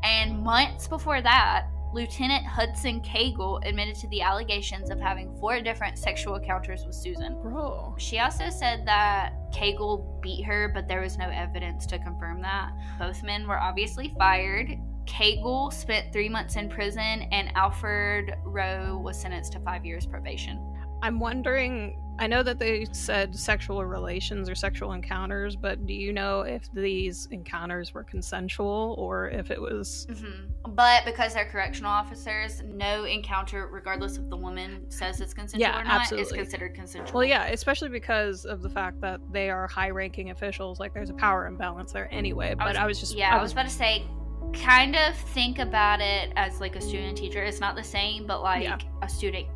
[0.04, 5.98] And months before that, Lieutenant Houston Cagle admitted to the allegations of having four different
[5.98, 7.42] sexual encounters with Susan.
[7.42, 7.96] Bro.
[7.98, 12.72] She also said that Cagle beat her, but there was no evidence to confirm that.
[13.00, 14.78] Both men were obviously fired.
[15.06, 20.64] Cagle spent three months in prison, and Alfred Rowe was sentenced to five years probation.
[21.02, 26.12] I'm wondering I know that they said sexual relations or sexual encounters, but do you
[26.12, 31.92] know if these encounters were consensual or if it was hmm But because they're correctional
[31.92, 36.28] officers, no encounter, regardless if the woman says it's consensual Yeah, or not, absolutely.
[36.28, 37.20] is considered consensual.
[37.20, 40.80] Well, yeah, especially because of the fact that they are high-ranking officials.
[40.80, 42.54] Like, there's a power imbalance there anyway.
[42.58, 44.06] But I was, just, yeah, I was about to say,
[44.54, 47.44] kind of think about it as like a student teacher.
[47.44, 48.78] It's not the same, but like Yeah.
[49.02, 49.48] a student,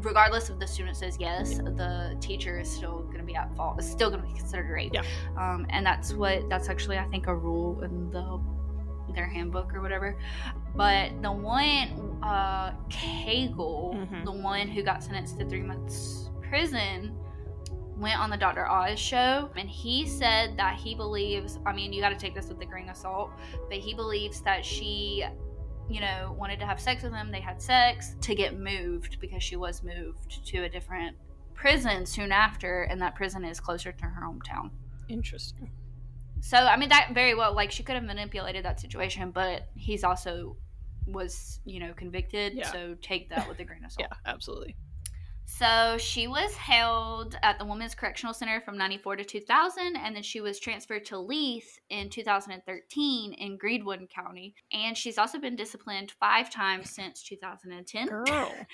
[0.00, 3.76] regardless of the student says yes, the teacher is still going to be at fault.
[3.78, 4.92] It's still going to be considered rape.
[4.94, 5.02] Yeah.
[5.38, 8.40] Um, and that's what that's actually I think a rule in the
[9.14, 10.18] their handbook or whatever.
[10.74, 14.24] But the one uh Cagle, Mhm.
[14.24, 17.14] the one who got sentenced to three months prison,
[17.96, 18.66] went on the Dr.
[18.68, 22.48] Oz show and he said that he believes I mean you got to take this
[22.48, 23.30] with a grain of salt,
[23.70, 25.24] but he believes that she
[25.88, 29.42] you know wanted to have sex with him, they had sex to get moved because
[29.42, 31.16] she was moved to a different
[31.54, 34.70] prison soon after and that prison is closer to her hometown.
[35.08, 35.70] interesting.
[36.40, 40.04] So I mean that very well like she could have manipulated that situation, but he's
[40.04, 40.56] also
[41.06, 42.70] was, you know, convicted, Yeah.
[42.72, 44.08] so take that with a grain of salt.
[44.10, 44.74] Yeah, absolutely.
[45.46, 50.22] So she was held at the Women's Correctional Center from 94 to 2000, and then
[50.22, 54.54] she was transferred to Leath in 2013 in Greenwood County.
[54.72, 58.08] And she's also been disciplined five times since 2010.
[58.08, 58.52] Girl.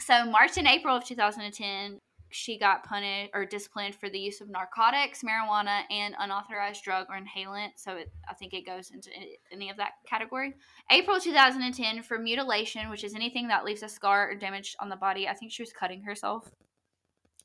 [0.00, 2.00] So, March and April of 2010,
[2.30, 7.18] she got punished or disciplined for the use of narcotics, marijuana, and unauthorized drug or
[7.18, 7.70] inhalant.
[7.76, 10.54] So, it, I think it goes into any- any of that category.
[10.90, 14.96] April 2010 for mutilation, which is anything that leaves a scar or damage on the
[14.96, 15.28] body.
[15.28, 16.50] I think she was cutting herself.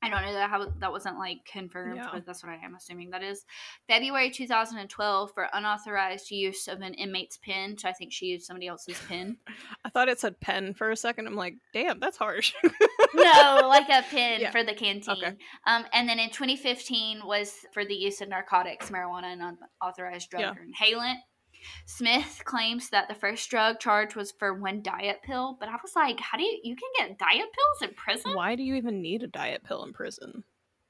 [0.03, 2.09] I don't know that how that wasn't like confirmed, Yeah.
[2.13, 3.45] but that's what I am assuming that is.
[3.87, 7.77] February 2012 for unauthorized use of an inmate's pen.
[7.77, 9.37] So I think she used somebody else's pen.
[9.85, 11.27] I thought it said pen for a second.
[11.27, 12.53] I'm like, damn, that's harsh.
[13.13, 14.51] no, like a pin Yeah.
[14.51, 15.15] for the canteen.
[15.17, 15.35] Okay.
[15.65, 20.41] Um, and then in 2015 was for the use of narcotics, marijuana, and unauthorized drug
[20.41, 20.51] Yeah.
[20.51, 21.17] or inhalant.
[21.85, 25.95] Smith claims that the first drug charge was for one diet pill, but I was
[25.95, 28.33] like, how do you you can get diet pills in prison?
[28.35, 30.43] Why do you even need a diet pill in prison?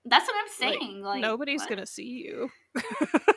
[0.05, 1.01] That's what I'm Like, saying.
[1.01, 1.69] Like, Nobody's what?
[1.69, 2.49] gonna see you.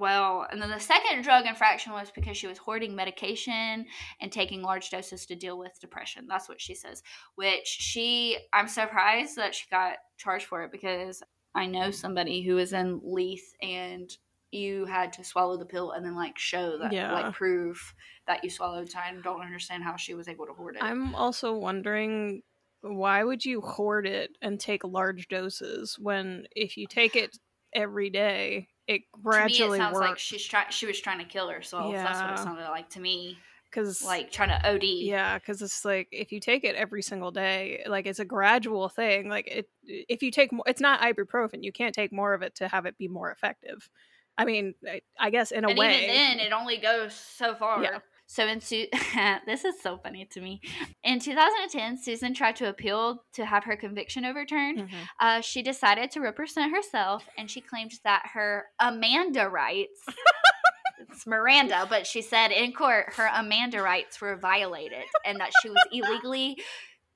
[0.00, 3.86] Well, and then the second drug infraction was because she was hoarding medication
[4.20, 6.26] and taking large doses to deal with depression.
[6.28, 7.02] That's what she says.
[7.36, 11.22] Which she, I'm surprised that she got charged for it because
[11.54, 14.10] I know somebody who was in Leath and
[14.56, 17.12] you had to swallow the pill and then like show that, Yeah.
[17.12, 17.94] like prove
[18.26, 18.90] that you swallowed.
[18.90, 20.82] So I don't understand how she was able to hoard it.
[20.82, 22.42] I'm also wondering
[22.80, 27.36] why would you hoard it and take large doses when if you take it
[27.72, 30.06] every day, it to me, gradually it sounds works.
[30.08, 30.66] like she's trying.
[30.70, 31.92] She was trying to kill herself.
[31.92, 32.04] yeah.
[32.04, 33.38] That's what it sounded like to me.
[33.68, 34.84] because Like trying to OD.
[34.84, 38.88] yeah because it's like if you take it every single day like it's a gradual
[38.88, 42.42] thing like it if you take more it's not ibuprofen you can't take more of
[42.42, 43.90] it to have it be more effective
[44.38, 47.54] i mean i, I guess in a and way even then, it only goes so
[47.54, 47.82] far.
[47.82, 47.98] Yeah.
[48.28, 48.88] So in Su-
[49.46, 50.60] this is so funny to me.
[51.04, 54.80] In 2010, Susan tried to appeal to have her conviction overturned.
[54.80, 55.08] Mhm.
[55.20, 60.04] Uh, she decided to represent herself, and she claimed that her Amanda rights.
[60.98, 65.68] it's Miranda, but she said in court her Amanda rights were violated, and that she
[65.70, 66.58] was illegally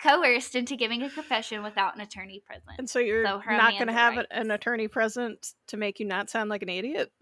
[0.03, 2.79] coerced into giving a confession without an attorney present.
[2.79, 4.29] and so you're So not going to have rights.
[4.31, 7.13] an attorney present to make you not sound like an idiot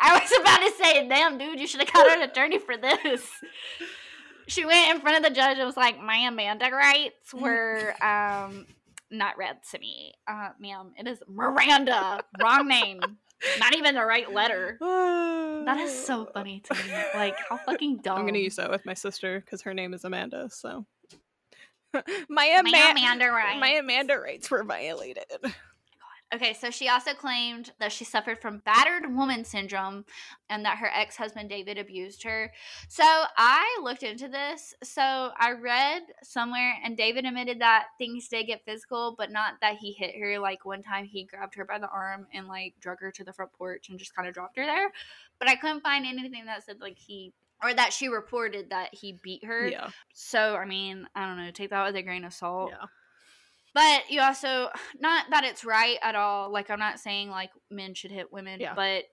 [0.00, 3.26] I was about to say, damn, dude, you should have got an attorney for this.
[4.46, 8.66] She went in front of the judge and was like, my Amanda rights were um
[9.10, 10.14] not read to me.
[10.26, 12.20] Uh, ma'am, it is Miranda.
[12.42, 13.00] Wrong name.
[13.58, 14.76] Not even the right letter.
[14.80, 16.80] That is so funny to me.
[17.14, 18.16] Like, how fucking dumb.
[18.18, 20.86] i'm going to use that with my sister because her name is amanda so
[22.28, 23.60] my, my Amanda rights.
[23.60, 25.50] my amanda rights were violated oh
[26.34, 30.06] Okay, so she also claimed that she suffered from battered woman syndrome
[30.48, 32.50] and that her ex husband David abused her.
[32.88, 34.74] So I looked into this.
[34.82, 39.76] So I read somewhere, and David admitted that things did get physical, but not that
[39.76, 40.38] he hit her.
[40.38, 43.32] Like one time he grabbed her by the arm and like drug her to the
[43.34, 44.90] front porch and just kind of dropped her there.
[45.38, 47.34] But I couldn't find anything that said like he.
[47.62, 49.68] Or that she reported that he beat her.
[49.68, 51.50] yeah So, I mean, I don't know.
[51.52, 52.70] Take that with a grain of salt.
[52.72, 52.86] yeah
[53.74, 54.68] But you also
[55.00, 56.50] not that it's right at all.
[56.52, 58.74] Like I'm not saying like men should hit women, Yeah.
[58.74, 59.04] but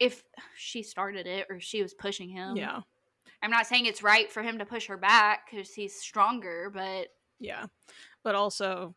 [0.00, 0.22] if
[0.56, 2.80] she started it or she was pushing him, yeah
[3.42, 7.08] I'm not saying it's right for him to push her back because he's stronger, but
[7.40, 7.66] yeah
[8.22, 8.94] but also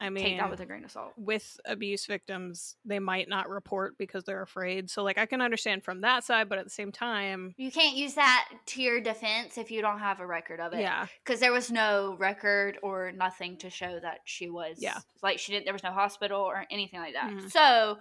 [0.00, 1.12] i mean take that with a grain of salt.
[1.16, 5.82] with abuse victims they might not report because they're afraid so like i can understand
[5.84, 9.58] from that side but at the same time You can't use that to your defense
[9.58, 10.80] if you don't have a record of it.
[10.80, 14.98] yeah because there was no record or nothing to show that she was Yeah.
[15.22, 17.50] like she didn't there was no hospital or anything like that Mhm.
[17.50, 17.98] so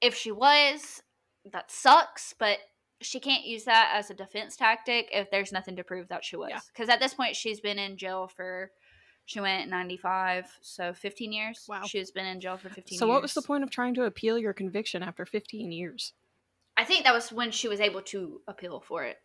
[0.00, 1.02] if she was
[1.52, 2.58] that sucks but
[3.00, 6.36] she can't use that as a defense tactic if there's nothing to prove that she
[6.36, 6.60] was Yeah.
[6.72, 8.70] because at this point she's been in jail for
[9.26, 11.64] she went 95 so 15 years.
[11.68, 11.82] Wow.
[11.84, 14.04] she's been in jail for 15 so years what was the point of trying to
[14.04, 16.12] appeal your conviction after 15 years?
[16.76, 19.18] I think that was when she was able to appeal for it.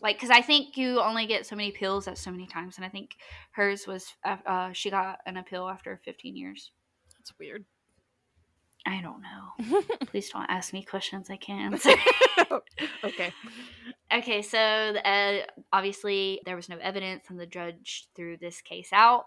[0.00, 2.86] Like because i think you only get so many appeals at so many times and
[2.86, 3.16] i think
[3.50, 6.70] hers was uh, she got an appeal after 15 years.
[7.18, 7.64] That's weird
[8.86, 9.82] i don't know.
[10.06, 11.94] Please don't ask me questions i can't answer.
[13.04, 13.32] Okay.
[14.12, 15.38] Okay so uh,
[15.72, 19.24] obviously there was no evidence and the judge threw this case out.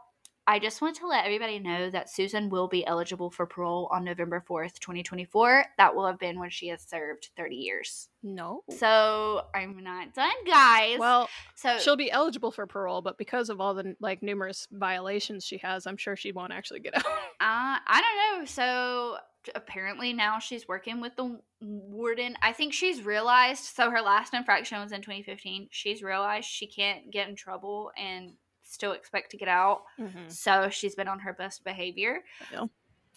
[0.47, 4.03] I just want to let everybody know that susan will be eligible for parole on
[4.03, 8.09] november 4th 2024 that will have been when she has served 30 years.
[8.21, 8.63] No.
[8.69, 10.99] So i'm not done guys.
[10.99, 15.43] Well so she'll be eligible for parole but because of all the like numerous violations
[15.45, 17.05] she has i'm sure she won't actually get out.
[17.05, 18.45] Uh, I don't know.
[18.45, 19.17] So
[19.53, 22.35] apparently now she's working with the warden.
[22.41, 23.63] I think she's realized.
[23.65, 25.67] So her last infraction was in 2015.
[25.71, 28.33] She's realized she can't get in trouble and
[28.63, 29.83] still expect to get out.
[29.99, 30.31] Mhm.
[30.31, 32.23] So she's been on her best behavior.
[32.51, 32.69] Well,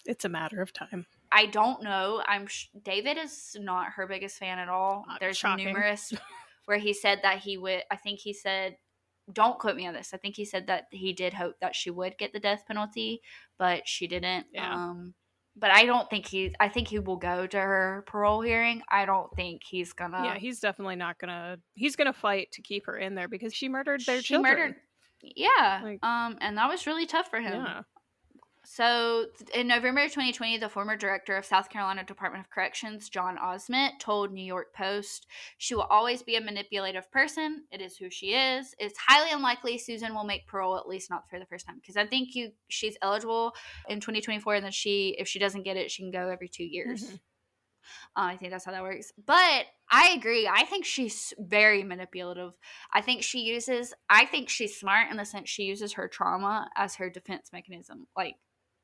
[0.05, 2.23] it's a matter of time I don't know.
[2.27, 5.05] I'm sh- David is not her biggest fan at all.
[5.07, 5.65] Uh, There's shocking.
[5.67, 6.11] numerous
[6.65, 7.83] where he said that he would.
[7.91, 8.77] I think he said,
[9.31, 11.91] "Don't quote me on this." I think he said that he did hope that she
[11.91, 13.21] would get the death penalty,
[13.59, 14.47] but she didn't.
[14.51, 14.73] Yeah.
[14.73, 15.13] Um,
[15.59, 16.53] but I don't think he.
[16.59, 18.81] I think he will go to her parole hearing.
[18.89, 20.23] I don't think he's gonna.
[20.23, 23.67] yeah he's definitely not gonna he's gonna fight to keep her in there because she
[23.69, 24.75] murdered their she children murdered.
[25.21, 25.81] Yeah.
[25.83, 27.53] Like- um, and that was really tough for him.
[27.65, 27.81] yeah
[28.71, 33.35] So, in November of 2020, the former director of South Carolina Department of Corrections, Jon
[33.39, 35.25] Ozmint, told New York Post,
[35.57, 37.63] She will always be a manipulative person.
[37.71, 38.75] It is who she is.
[38.77, 41.77] It's highly unlikely Susan will make parole, at least not for the first time.
[41.81, 43.53] Because I think you she's eligible
[43.87, 46.63] in 2024, and then she, if she doesn't get it, she can go every two
[46.63, 47.05] years.
[47.05, 47.19] Mhm.
[48.15, 49.11] Uh, I think that's how that works.
[49.25, 50.47] But I agree.
[50.47, 52.51] I think she's very manipulative.
[52.93, 56.69] I think she uses, I think she's smart in the sense she uses her trauma
[56.75, 58.05] as her defense mechanism.
[58.15, 58.35] Like,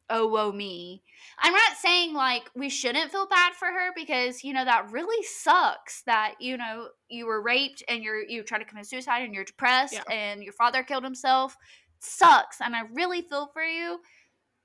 [0.09, 1.01] oh, woe me.
[1.39, 5.23] I'm not saying like we shouldn't feel bad for her because, you know, that really
[5.23, 9.33] sucks that, you know, you were raped and you're, you try to commit suicide and
[9.33, 10.03] you're depressed Yeah.
[10.11, 11.57] and your father killed himself.
[11.99, 12.61] Sucks.
[12.61, 13.99] And I really feel for you.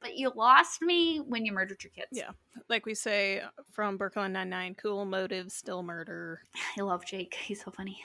[0.03, 2.09] but you lost me when you murdered your kids.
[2.12, 2.30] Yeah.
[2.68, 6.41] Like we say from Brooklyn Nine Nine, cool motive, still murder.
[6.78, 7.34] I love Jake.
[7.34, 7.99] He's so funny.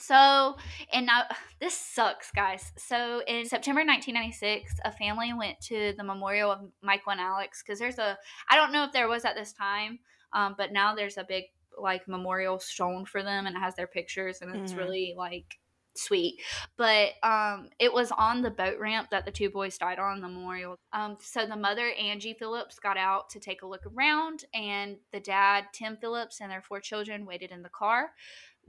[0.00, 0.56] So,
[0.92, 1.24] and now
[1.60, 2.72] this sucks, guys.
[2.76, 7.78] So, in September 1996, a family went to the memorial of Michael and Alex because
[7.78, 8.18] there's a,
[8.50, 9.98] I don't know if there was at this time,
[10.32, 11.44] um, but now there's a big
[11.78, 14.78] like memorial stone for them and it has their pictures and it's Mhm.
[14.78, 15.58] really like
[15.96, 16.40] sweet
[16.76, 20.28] but um it was on the boat ramp that the two boys died on the
[20.28, 24.96] memorial um so the mother angie phillips got out to take a look around and
[25.12, 28.10] the dad tim phillips and their four children waited in the car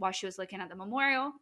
[0.02, 1.34] while she was looking at the memorial.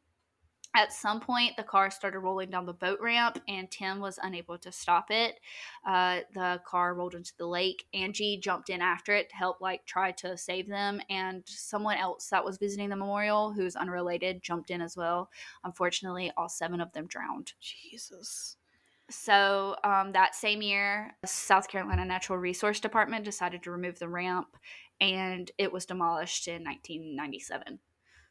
[0.75, 4.57] At some point the car started rolling down the boat ramp and tim was unable
[4.59, 5.39] to stop it.
[5.85, 7.85] Uh, the car rolled into the lake.
[7.93, 12.29] Angie jumped in after it to help like try to save them and someone else
[12.29, 15.31] that was visiting the memorial who's unrelated jumped in as well.
[15.63, 17.53] Unfortunately all seven of them drowned.
[17.59, 18.57] Jesus.
[19.09, 24.55] so um, that same year, South Carolina Natural Resource Department decided to remove the ramp,
[25.01, 27.79] and it was demolished in 1997.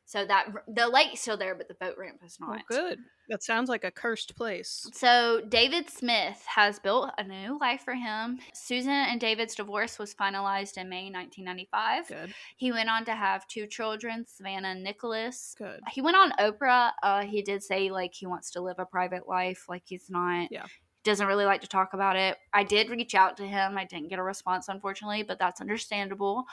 [0.09, 2.61] So that the lake's still there, but the boat ramp is not.
[2.61, 2.99] Oh, good.
[3.29, 4.89] That sounds like a cursed place.
[4.95, 8.39] So David Smith has built a new life for him.
[8.55, 12.09] Susan and David's divorce was finalized in May 1995.
[12.09, 12.35] Good.
[12.57, 15.55] He went on to have two children, Savannah and Nicholas.
[15.59, 15.81] Good.
[15.91, 16.93] He went on Oprah.
[17.03, 20.51] Uh, he did say like he wants to live a private life, like he's not.
[20.51, 20.65] Yeah.
[21.05, 22.39] Doesn't really like to talk about it.
[22.55, 23.77] I did reach out to him.
[23.77, 26.47] I didn't get a response, unfortunately, but that's understandable.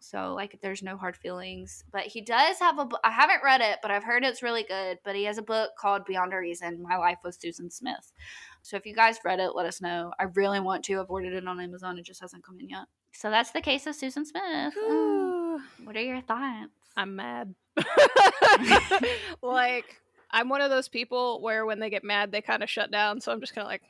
[0.00, 1.84] So like, there's no hard feelings.
[1.92, 2.86] But he does have a.
[2.86, 4.98] bu- I haven't read it, but I've heard it's really good.
[5.04, 8.12] But he has a book called Beyond All Reason: My Life with Susan Smith.
[8.62, 10.12] So if you guys read it, let us know.
[10.18, 11.00] I really want to.
[11.00, 11.98] I've ordered it on Amazon.
[11.98, 12.86] It just hasn't come in yet.
[13.12, 14.74] So that's the case of Susan Smith.
[14.76, 16.70] Um, what are your thoughts?
[16.96, 17.54] I'm mad.
[19.42, 22.90] like, I'm one of those people where when they get mad, they kind of shut
[22.90, 23.20] down.
[23.20, 23.82] So I'm just kind of like,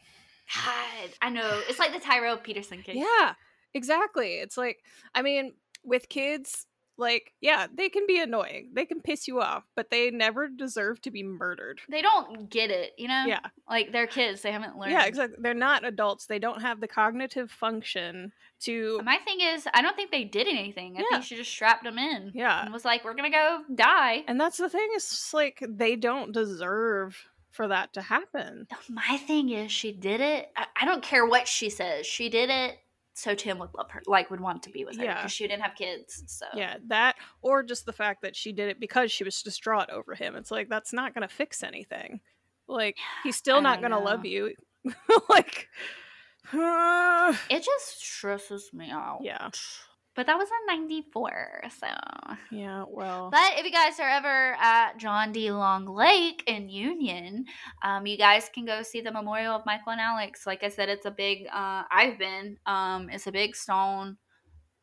[0.54, 1.60] God, I know.
[1.68, 2.96] It's like the Tyrell Peterson case.
[2.96, 3.34] yeah,
[3.74, 4.34] exactly.
[4.34, 4.78] It's like,
[5.14, 5.52] I mean,
[5.84, 6.66] with kids,
[6.98, 8.70] like, yeah, they can be annoying.
[8.74, 11.80] They can piss you off, but they never deserve to be murdered.
[11.88, 13.24] They don't get it, you know?
[13.26, 13.40] Yeah.
[13.68, 14.42] Like they're kids.
[14.42, 14.92] They haven't learned.
[14.92, 15.38] Yeah, exactly.
[15.40, 16.26] They're not adults.
[16.26, 19.00] They don't have the cognitive function to.
[19.02, 20.96] My thing is, I don't think they did anything.
[20.96, 21.06] I Yeah.
[21.12, 22.32] think she just strapped them in.
[22.34, 22.62] Yeah.
[22.62, 24.24] And was like, we're going to go die.
[24.28, 27.16] And that's the thing, is like they don't deserve
[27.50, 28.66] for that to happen.
[28.90, 30.50] My thing is, she did it.
[30.54, 32.06] I, I don't care what she says.
[32.06, 32.76] She did it
[33.20, 35.04] so Tim would love her, like would want to be with her.
[35.04, 35.16] Yeah.
[35.16, 36.22] Because she didn't have kids.
[36.26, 39.90] So Yeah, that or just the fact that she did it because she was distraught
[39.90, 40.36] over him.
[40.36, 42.20] It's like that's not going to fix anything.
[42.66, 44.54] Like he's still not going to love you.
[45.28, 45.68] like
[46.52, 49.18] it just stresses me out.
[49.22, 49.50] yeah.
[50.20, 51.62] But that was in 94.
[51.80, 51.86] So.
[52.50, 53.30] Yeah, well.
[53.30, 55.50] But if you guys are ever at John D.
[55.50, 57.46] Long Lake in Union,
[57.82, 60.46] um, you guys can go see the memorial of Michael and Alex.
[60.46, 61.46] Like I said, it's a big.
[61.46, 62.58] Uh, I've been.
[62.66, 64.18] Um, it's a big stone.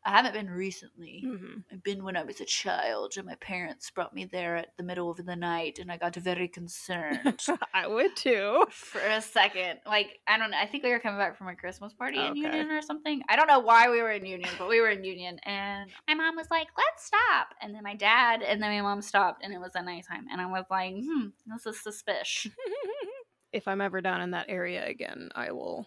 [0.07, 1.21] I haven't been recently.
[1.25, 1.63] mhm.
[1.69, 4.83] I've been when I was a child, and my parents brought me there at the
[4.83, 7.41] middle of the night, and I got very concerned
[7.73, 8.65] I would too.
[8.69, 9.79] for a second.
[9.85, 10.57] Like I don't know.
[10.57, 13.21] I think we were coming back from a Christmas party in Union or something.
[13.27, 16.13] I don't know why we were in Union, but we were in Union, and my
[16.13, 19.53] mom was like, "Let's stop," and then my dad and then my mom stopped, and
[19.53, 22.51] it was a nighttime, and I was like, "Hmm, this is suspicious."
[23.51, 25.85] if I'm ever down in that area again, I will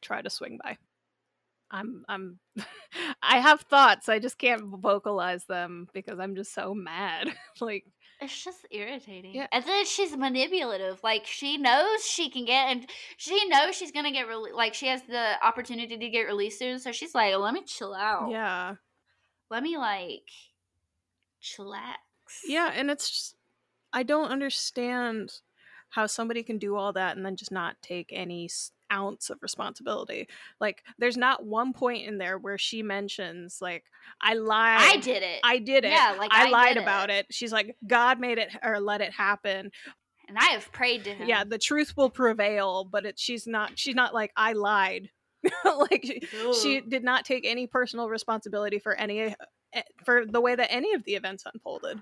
[0.00, 0.78] try to swing by.
[1.72, 2.38] I'm I'm
[3.22, 4.08] I have thoughts.
[4.08, 7.28] I just can't vocalize them because I'm just so mad.
[7.60, 7.86] like
[8.20, 9.34] It's just irritating.
[9.34, 9.46] Yeah.
[9.50, 11.00] And then she's manipulative.
[11.02, 14.86] Like she knows she can get, and she knows she's gonna get rele- like she
[14.88, 16.78] has the opportunity to get released soon.
[16.78, 18.30] So she's like, "Let me chill out.
[18.30, 18.74] yeah.
[19.50, 20.28] Let me like
[21.42, 21.96] chillax."
[22.46, 23.34] Yeah, and it's just
[23.92, 25.40] I don't understand
[25.90, 28.48] how somebody can do all that and then just not take any
[28.92, 30.28] ounce of responsibility.
[30.60, 33.84] Like there's not one point in there where she mentions like
[34.20, 34.80] I lied.
[34.80, 35.40] I did it.
[35.42, 35.90] I did it.
[35.90, 37.26] Yeah, like I, I lied about it.
[37.30, 39.70] She's like God made it or let it happen.
[40.28, 41.28] and I have prayed to him.
[41.28, 45.10] Yeah, the truth will prevail, but it she's not she's not like I lied.
[45.64, 49.34] like she, she did not take any personal responsibility for any
[49.72, 52.00] eh, for the way that any of the events unfolded.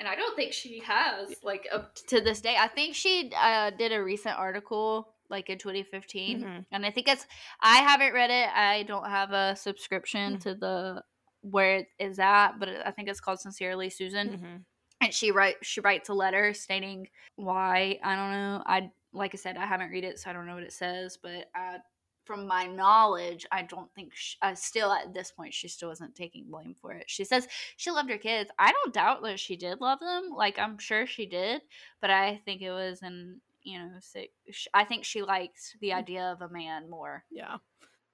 [0.00, 2.56] and I don't think she has like up to this day.
[2.58, 6.66] I think she uh, did a recent article like in 2015, Mhm.
[6.72, 7.26] and I think it's.
[7.60, 8.48] I haven't read it.
[8.54, 10.40] I don't have a subscription Mm.
[10.42, 11.04] to the
[11.42, 14.28] where it is at, but I think it's called Sincerely Susan.
[14.38, 14.64] Mhm.
[15.00, 19.36] and she write she writes a letter stating why i don't know i like i
[19.38, 21.78] said i haven't read it so i don't know what it says but uh,
[22.24, 26.16] from my knowledge i don't think sh uh, still at this point she still isn't
[26.16, 29.54] taking blame for it she says she loved her kids i don't doubt that she
[29.56, 31.62] did love them like i'm sure she did
[32.00, 34.30] but i think it was an you know, sick.
[34.72, 35.96] I think she likes the mm.
[35.96, 37.24] idea of a man more.
[37.30, 37.56] Yeah.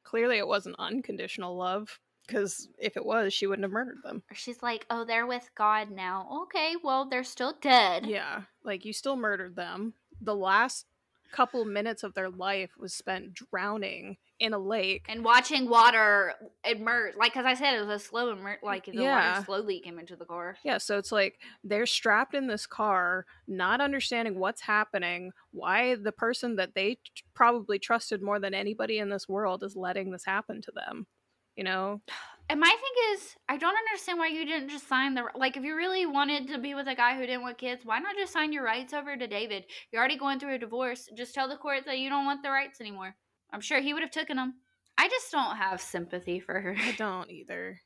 [0.03, 4.23] Clearly, it wasn't unconditional love, because if it was, she wouldn't have murdered them.
[4.33, 6.43] She's like, oh, they're with God now.
[6.45, 8.07] Okay, well, they're still dead.
[8.07, 8.43] Yeah.
[8.65, 9.95] Like, you still murdered them.
[10.21, 10.87] The last
[11.33, 15.07] couple minutes of their life was spent drowning in a lake.
[15.09, 18.93] And watching water emerge, like, because I said it was a slow emerge, like the
[18.93, 19.35] Yeah.
[19.35, 20.57] water slowly came into the car.
[20.65, 26.13] Yeah, so it's like they're strapped in this car, not understanding what's happening, why the
[26.13, 27.01] person that they t-
[27.35, 31.07] probably trusted more than anybody in this world is letting this happen to them.
[31.57, 32.03] You know?
[32.51, 35.57] And my thing is, I don't understand why you didn't just sign the like.
[35.57, 38.17] If you really wanted to be with a guy who didn't want kids, why not
[38.17, 39.65] just sign your rights over to David?
[39.91, 41.09] You're already going through a divorce.
[41.17, 43.17] Just tell the court that you don't want the rights anymore.
[43.55, 44.55] I'm sure he would have taken them.
[44.99, 46.77] I just don't have sympathy for her.
[46.79, 47.81] I don't either.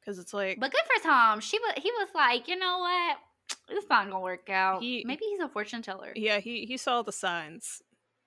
[0.00, 1.40] Because it's like, But good for Tom.
[1.40, 1.72] She was.
[1.76, 3.16] He was like, you know what?
[3.70, 4.82] It's not gonna work out.
[4.82, 6.12] He- Maybe he's a fortune teller.
[6.14, 7.80] yeah, he, he saw the signs.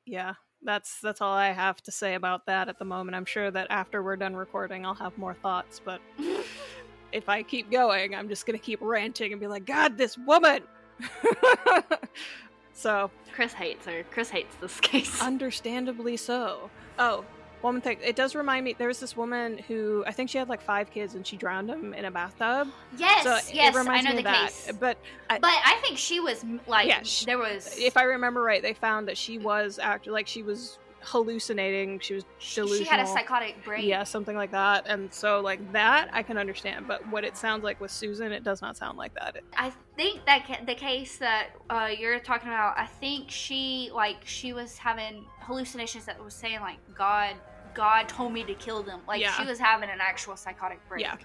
[0.06, 0.34] Yeah,
[0.64, 3.16] that's that's all I have to say about that at the moment.
[3.16, 6.02] I'm sure that after we're done recording, I'll have more thoughts, but
[7.12, 10.62] if I keep going, I'm just gonna keep ranting and be like, God, this woman.
[12.78, 14.04] so, Chris hates her.
[14.12, 15.22] Chris hates this case.
[15.22, 16.70] understandably so.
[17.00, 17.26] Oh,
[17.62, 17.98] one thing.
[18.04, 18.76] It does remind me.
[18.78, 21.70] There was this woman who I think she had like five kids and she drowned
[21.70, 22.68] them in a bathtub.
[22.98, 24.72] yes, so yes, I know the case.
[24.80, 24.98] But
[25.30, 27.76] I, But I think she was like, Yeah, sh- there was.
[27.80, 32.00] if I remember right, they found that she was actually like she was hallucinating.
[32.00, 32.84] She was delusional.
[32.84, 33.86] she had a psychotic break.
[33.86, 34.86] Yeah, something like that.
[34.88, 38.44] And so like that I can understand, but what it sounds like with Susan, it
[38.44, 39.38] does not sound like that.
[39.56, 44.18] I think that ca- the case that uh, you're talking about, I think she like
[44.26, 47.36] she was having hallucinations that was saying like God,
[47.74, 49.02] God told me to kill them.
[49.08, 49.32] Like Yeah.
[49.34, 51.02] she was having an actual psychotic break.
[51.02, 51.16] Yeah.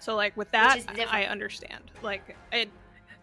[0.00, 0.80] So like with that,
[1.10, 1.90] I understand.
[2.02, 2.70] Like it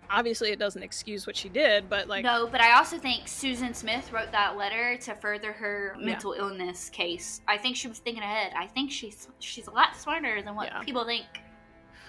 [0.10, 3.74] obviously it doesn't excuse what she did, but like no, but I also think Susan
[3.74, 6.06] Smith wrote that letter to further her Yeah.
[6.06, 7.42] mental illness case.
[7.48, 8.54] I think she was thinking ahead.
[8.58, 10.82] I think she's she's a lot smarter than what Yeah.
[10.84, 11.26] people think.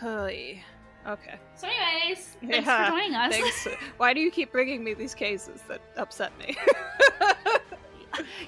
[0.00, 0.62] Hey.
[1.06, 1.36] Okay.
[1.54, 3.32] So, anyways, thanks Yeah, for joining us.
[3.32, 3.68] Thanks.
[3.96, 6.56] Why do you keep bringing me these cases that upset me?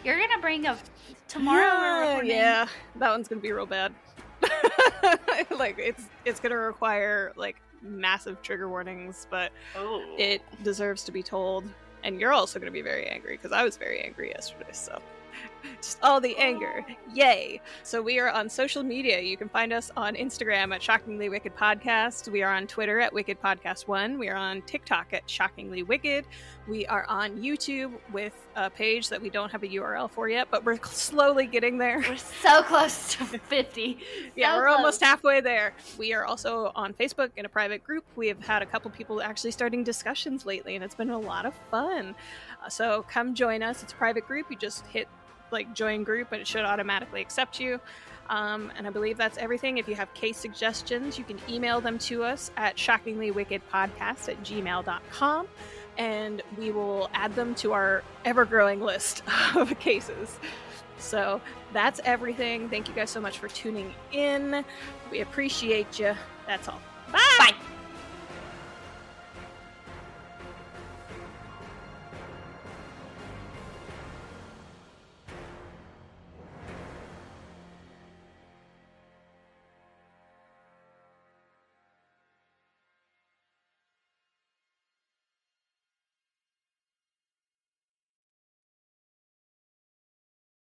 [0.04, 0.76] You're gonna bring a
[1.28, 2.20] tomorrow.
[2.22, 3.94] yeah, yeah, that one's gonna be real bad.
[5.56, 10.04] like it's it's gonna require like massive trigger warnings, but Oh.
[10.18, 11.64] it deserves to be told.
[12.04, 14.70] And you're also gonna be very angry because I was very angry yesterday.
[14.72, 15.00] So
[15.82, 16.84] just all the anger,
[17.14, 17.60] yay!
[17.82, 19.20] So we are on social media.
[19.20, 22.30] You can find us on Instagram at Shockingly Wicked Podcast.
[22.30, 24.18] We are on Twitter at Wicked Podcast One.
[24.18, 26.24] We are on TikTok at Shockingly Wicked.
[26.68, 30.48] We are on YouTube with a page that we don't have a URL for yet,
[30.50, 31.98] but we're slowly getting there.
[32.06, 33.98] We're so close to 50.
[34.36, 35.72] Yeah, So we're almost halfway there.
[35.96, 38.04] We are also on Facebook in a private group.
[38.16, 41.46] We have had a couple people actually starting discussions lately, and it's been a lot
[41.46, 42.14] of fun.
[42.62, 43.82] Uh, so come join us.
[43.82, 44.46] It's a private group.
[44.50, 45.08] You just hit
[45.52, 47.80] like join group, and it should automatically accept you.
[48.30, 49.78] Um, and I believe that's everything.
[49.78, 55.48] If you have case suggestions, you can email them to us at shockingly.wickedpodcast at gmail.com
[55.98, 59.22] and we will add them to our ever growing list
[59.56, 60.38] of cases.
[60.98, 61.40] So
[61.72, 62.68] that's everything.
[62.68, 64.64] Thank you guys so much for tuning in.
[65.10, 66.14] We appreciate you.
[66.46, 66.80] That's all.
[67.12, 67.20] Bye.
[67.38, 67.77] Bye.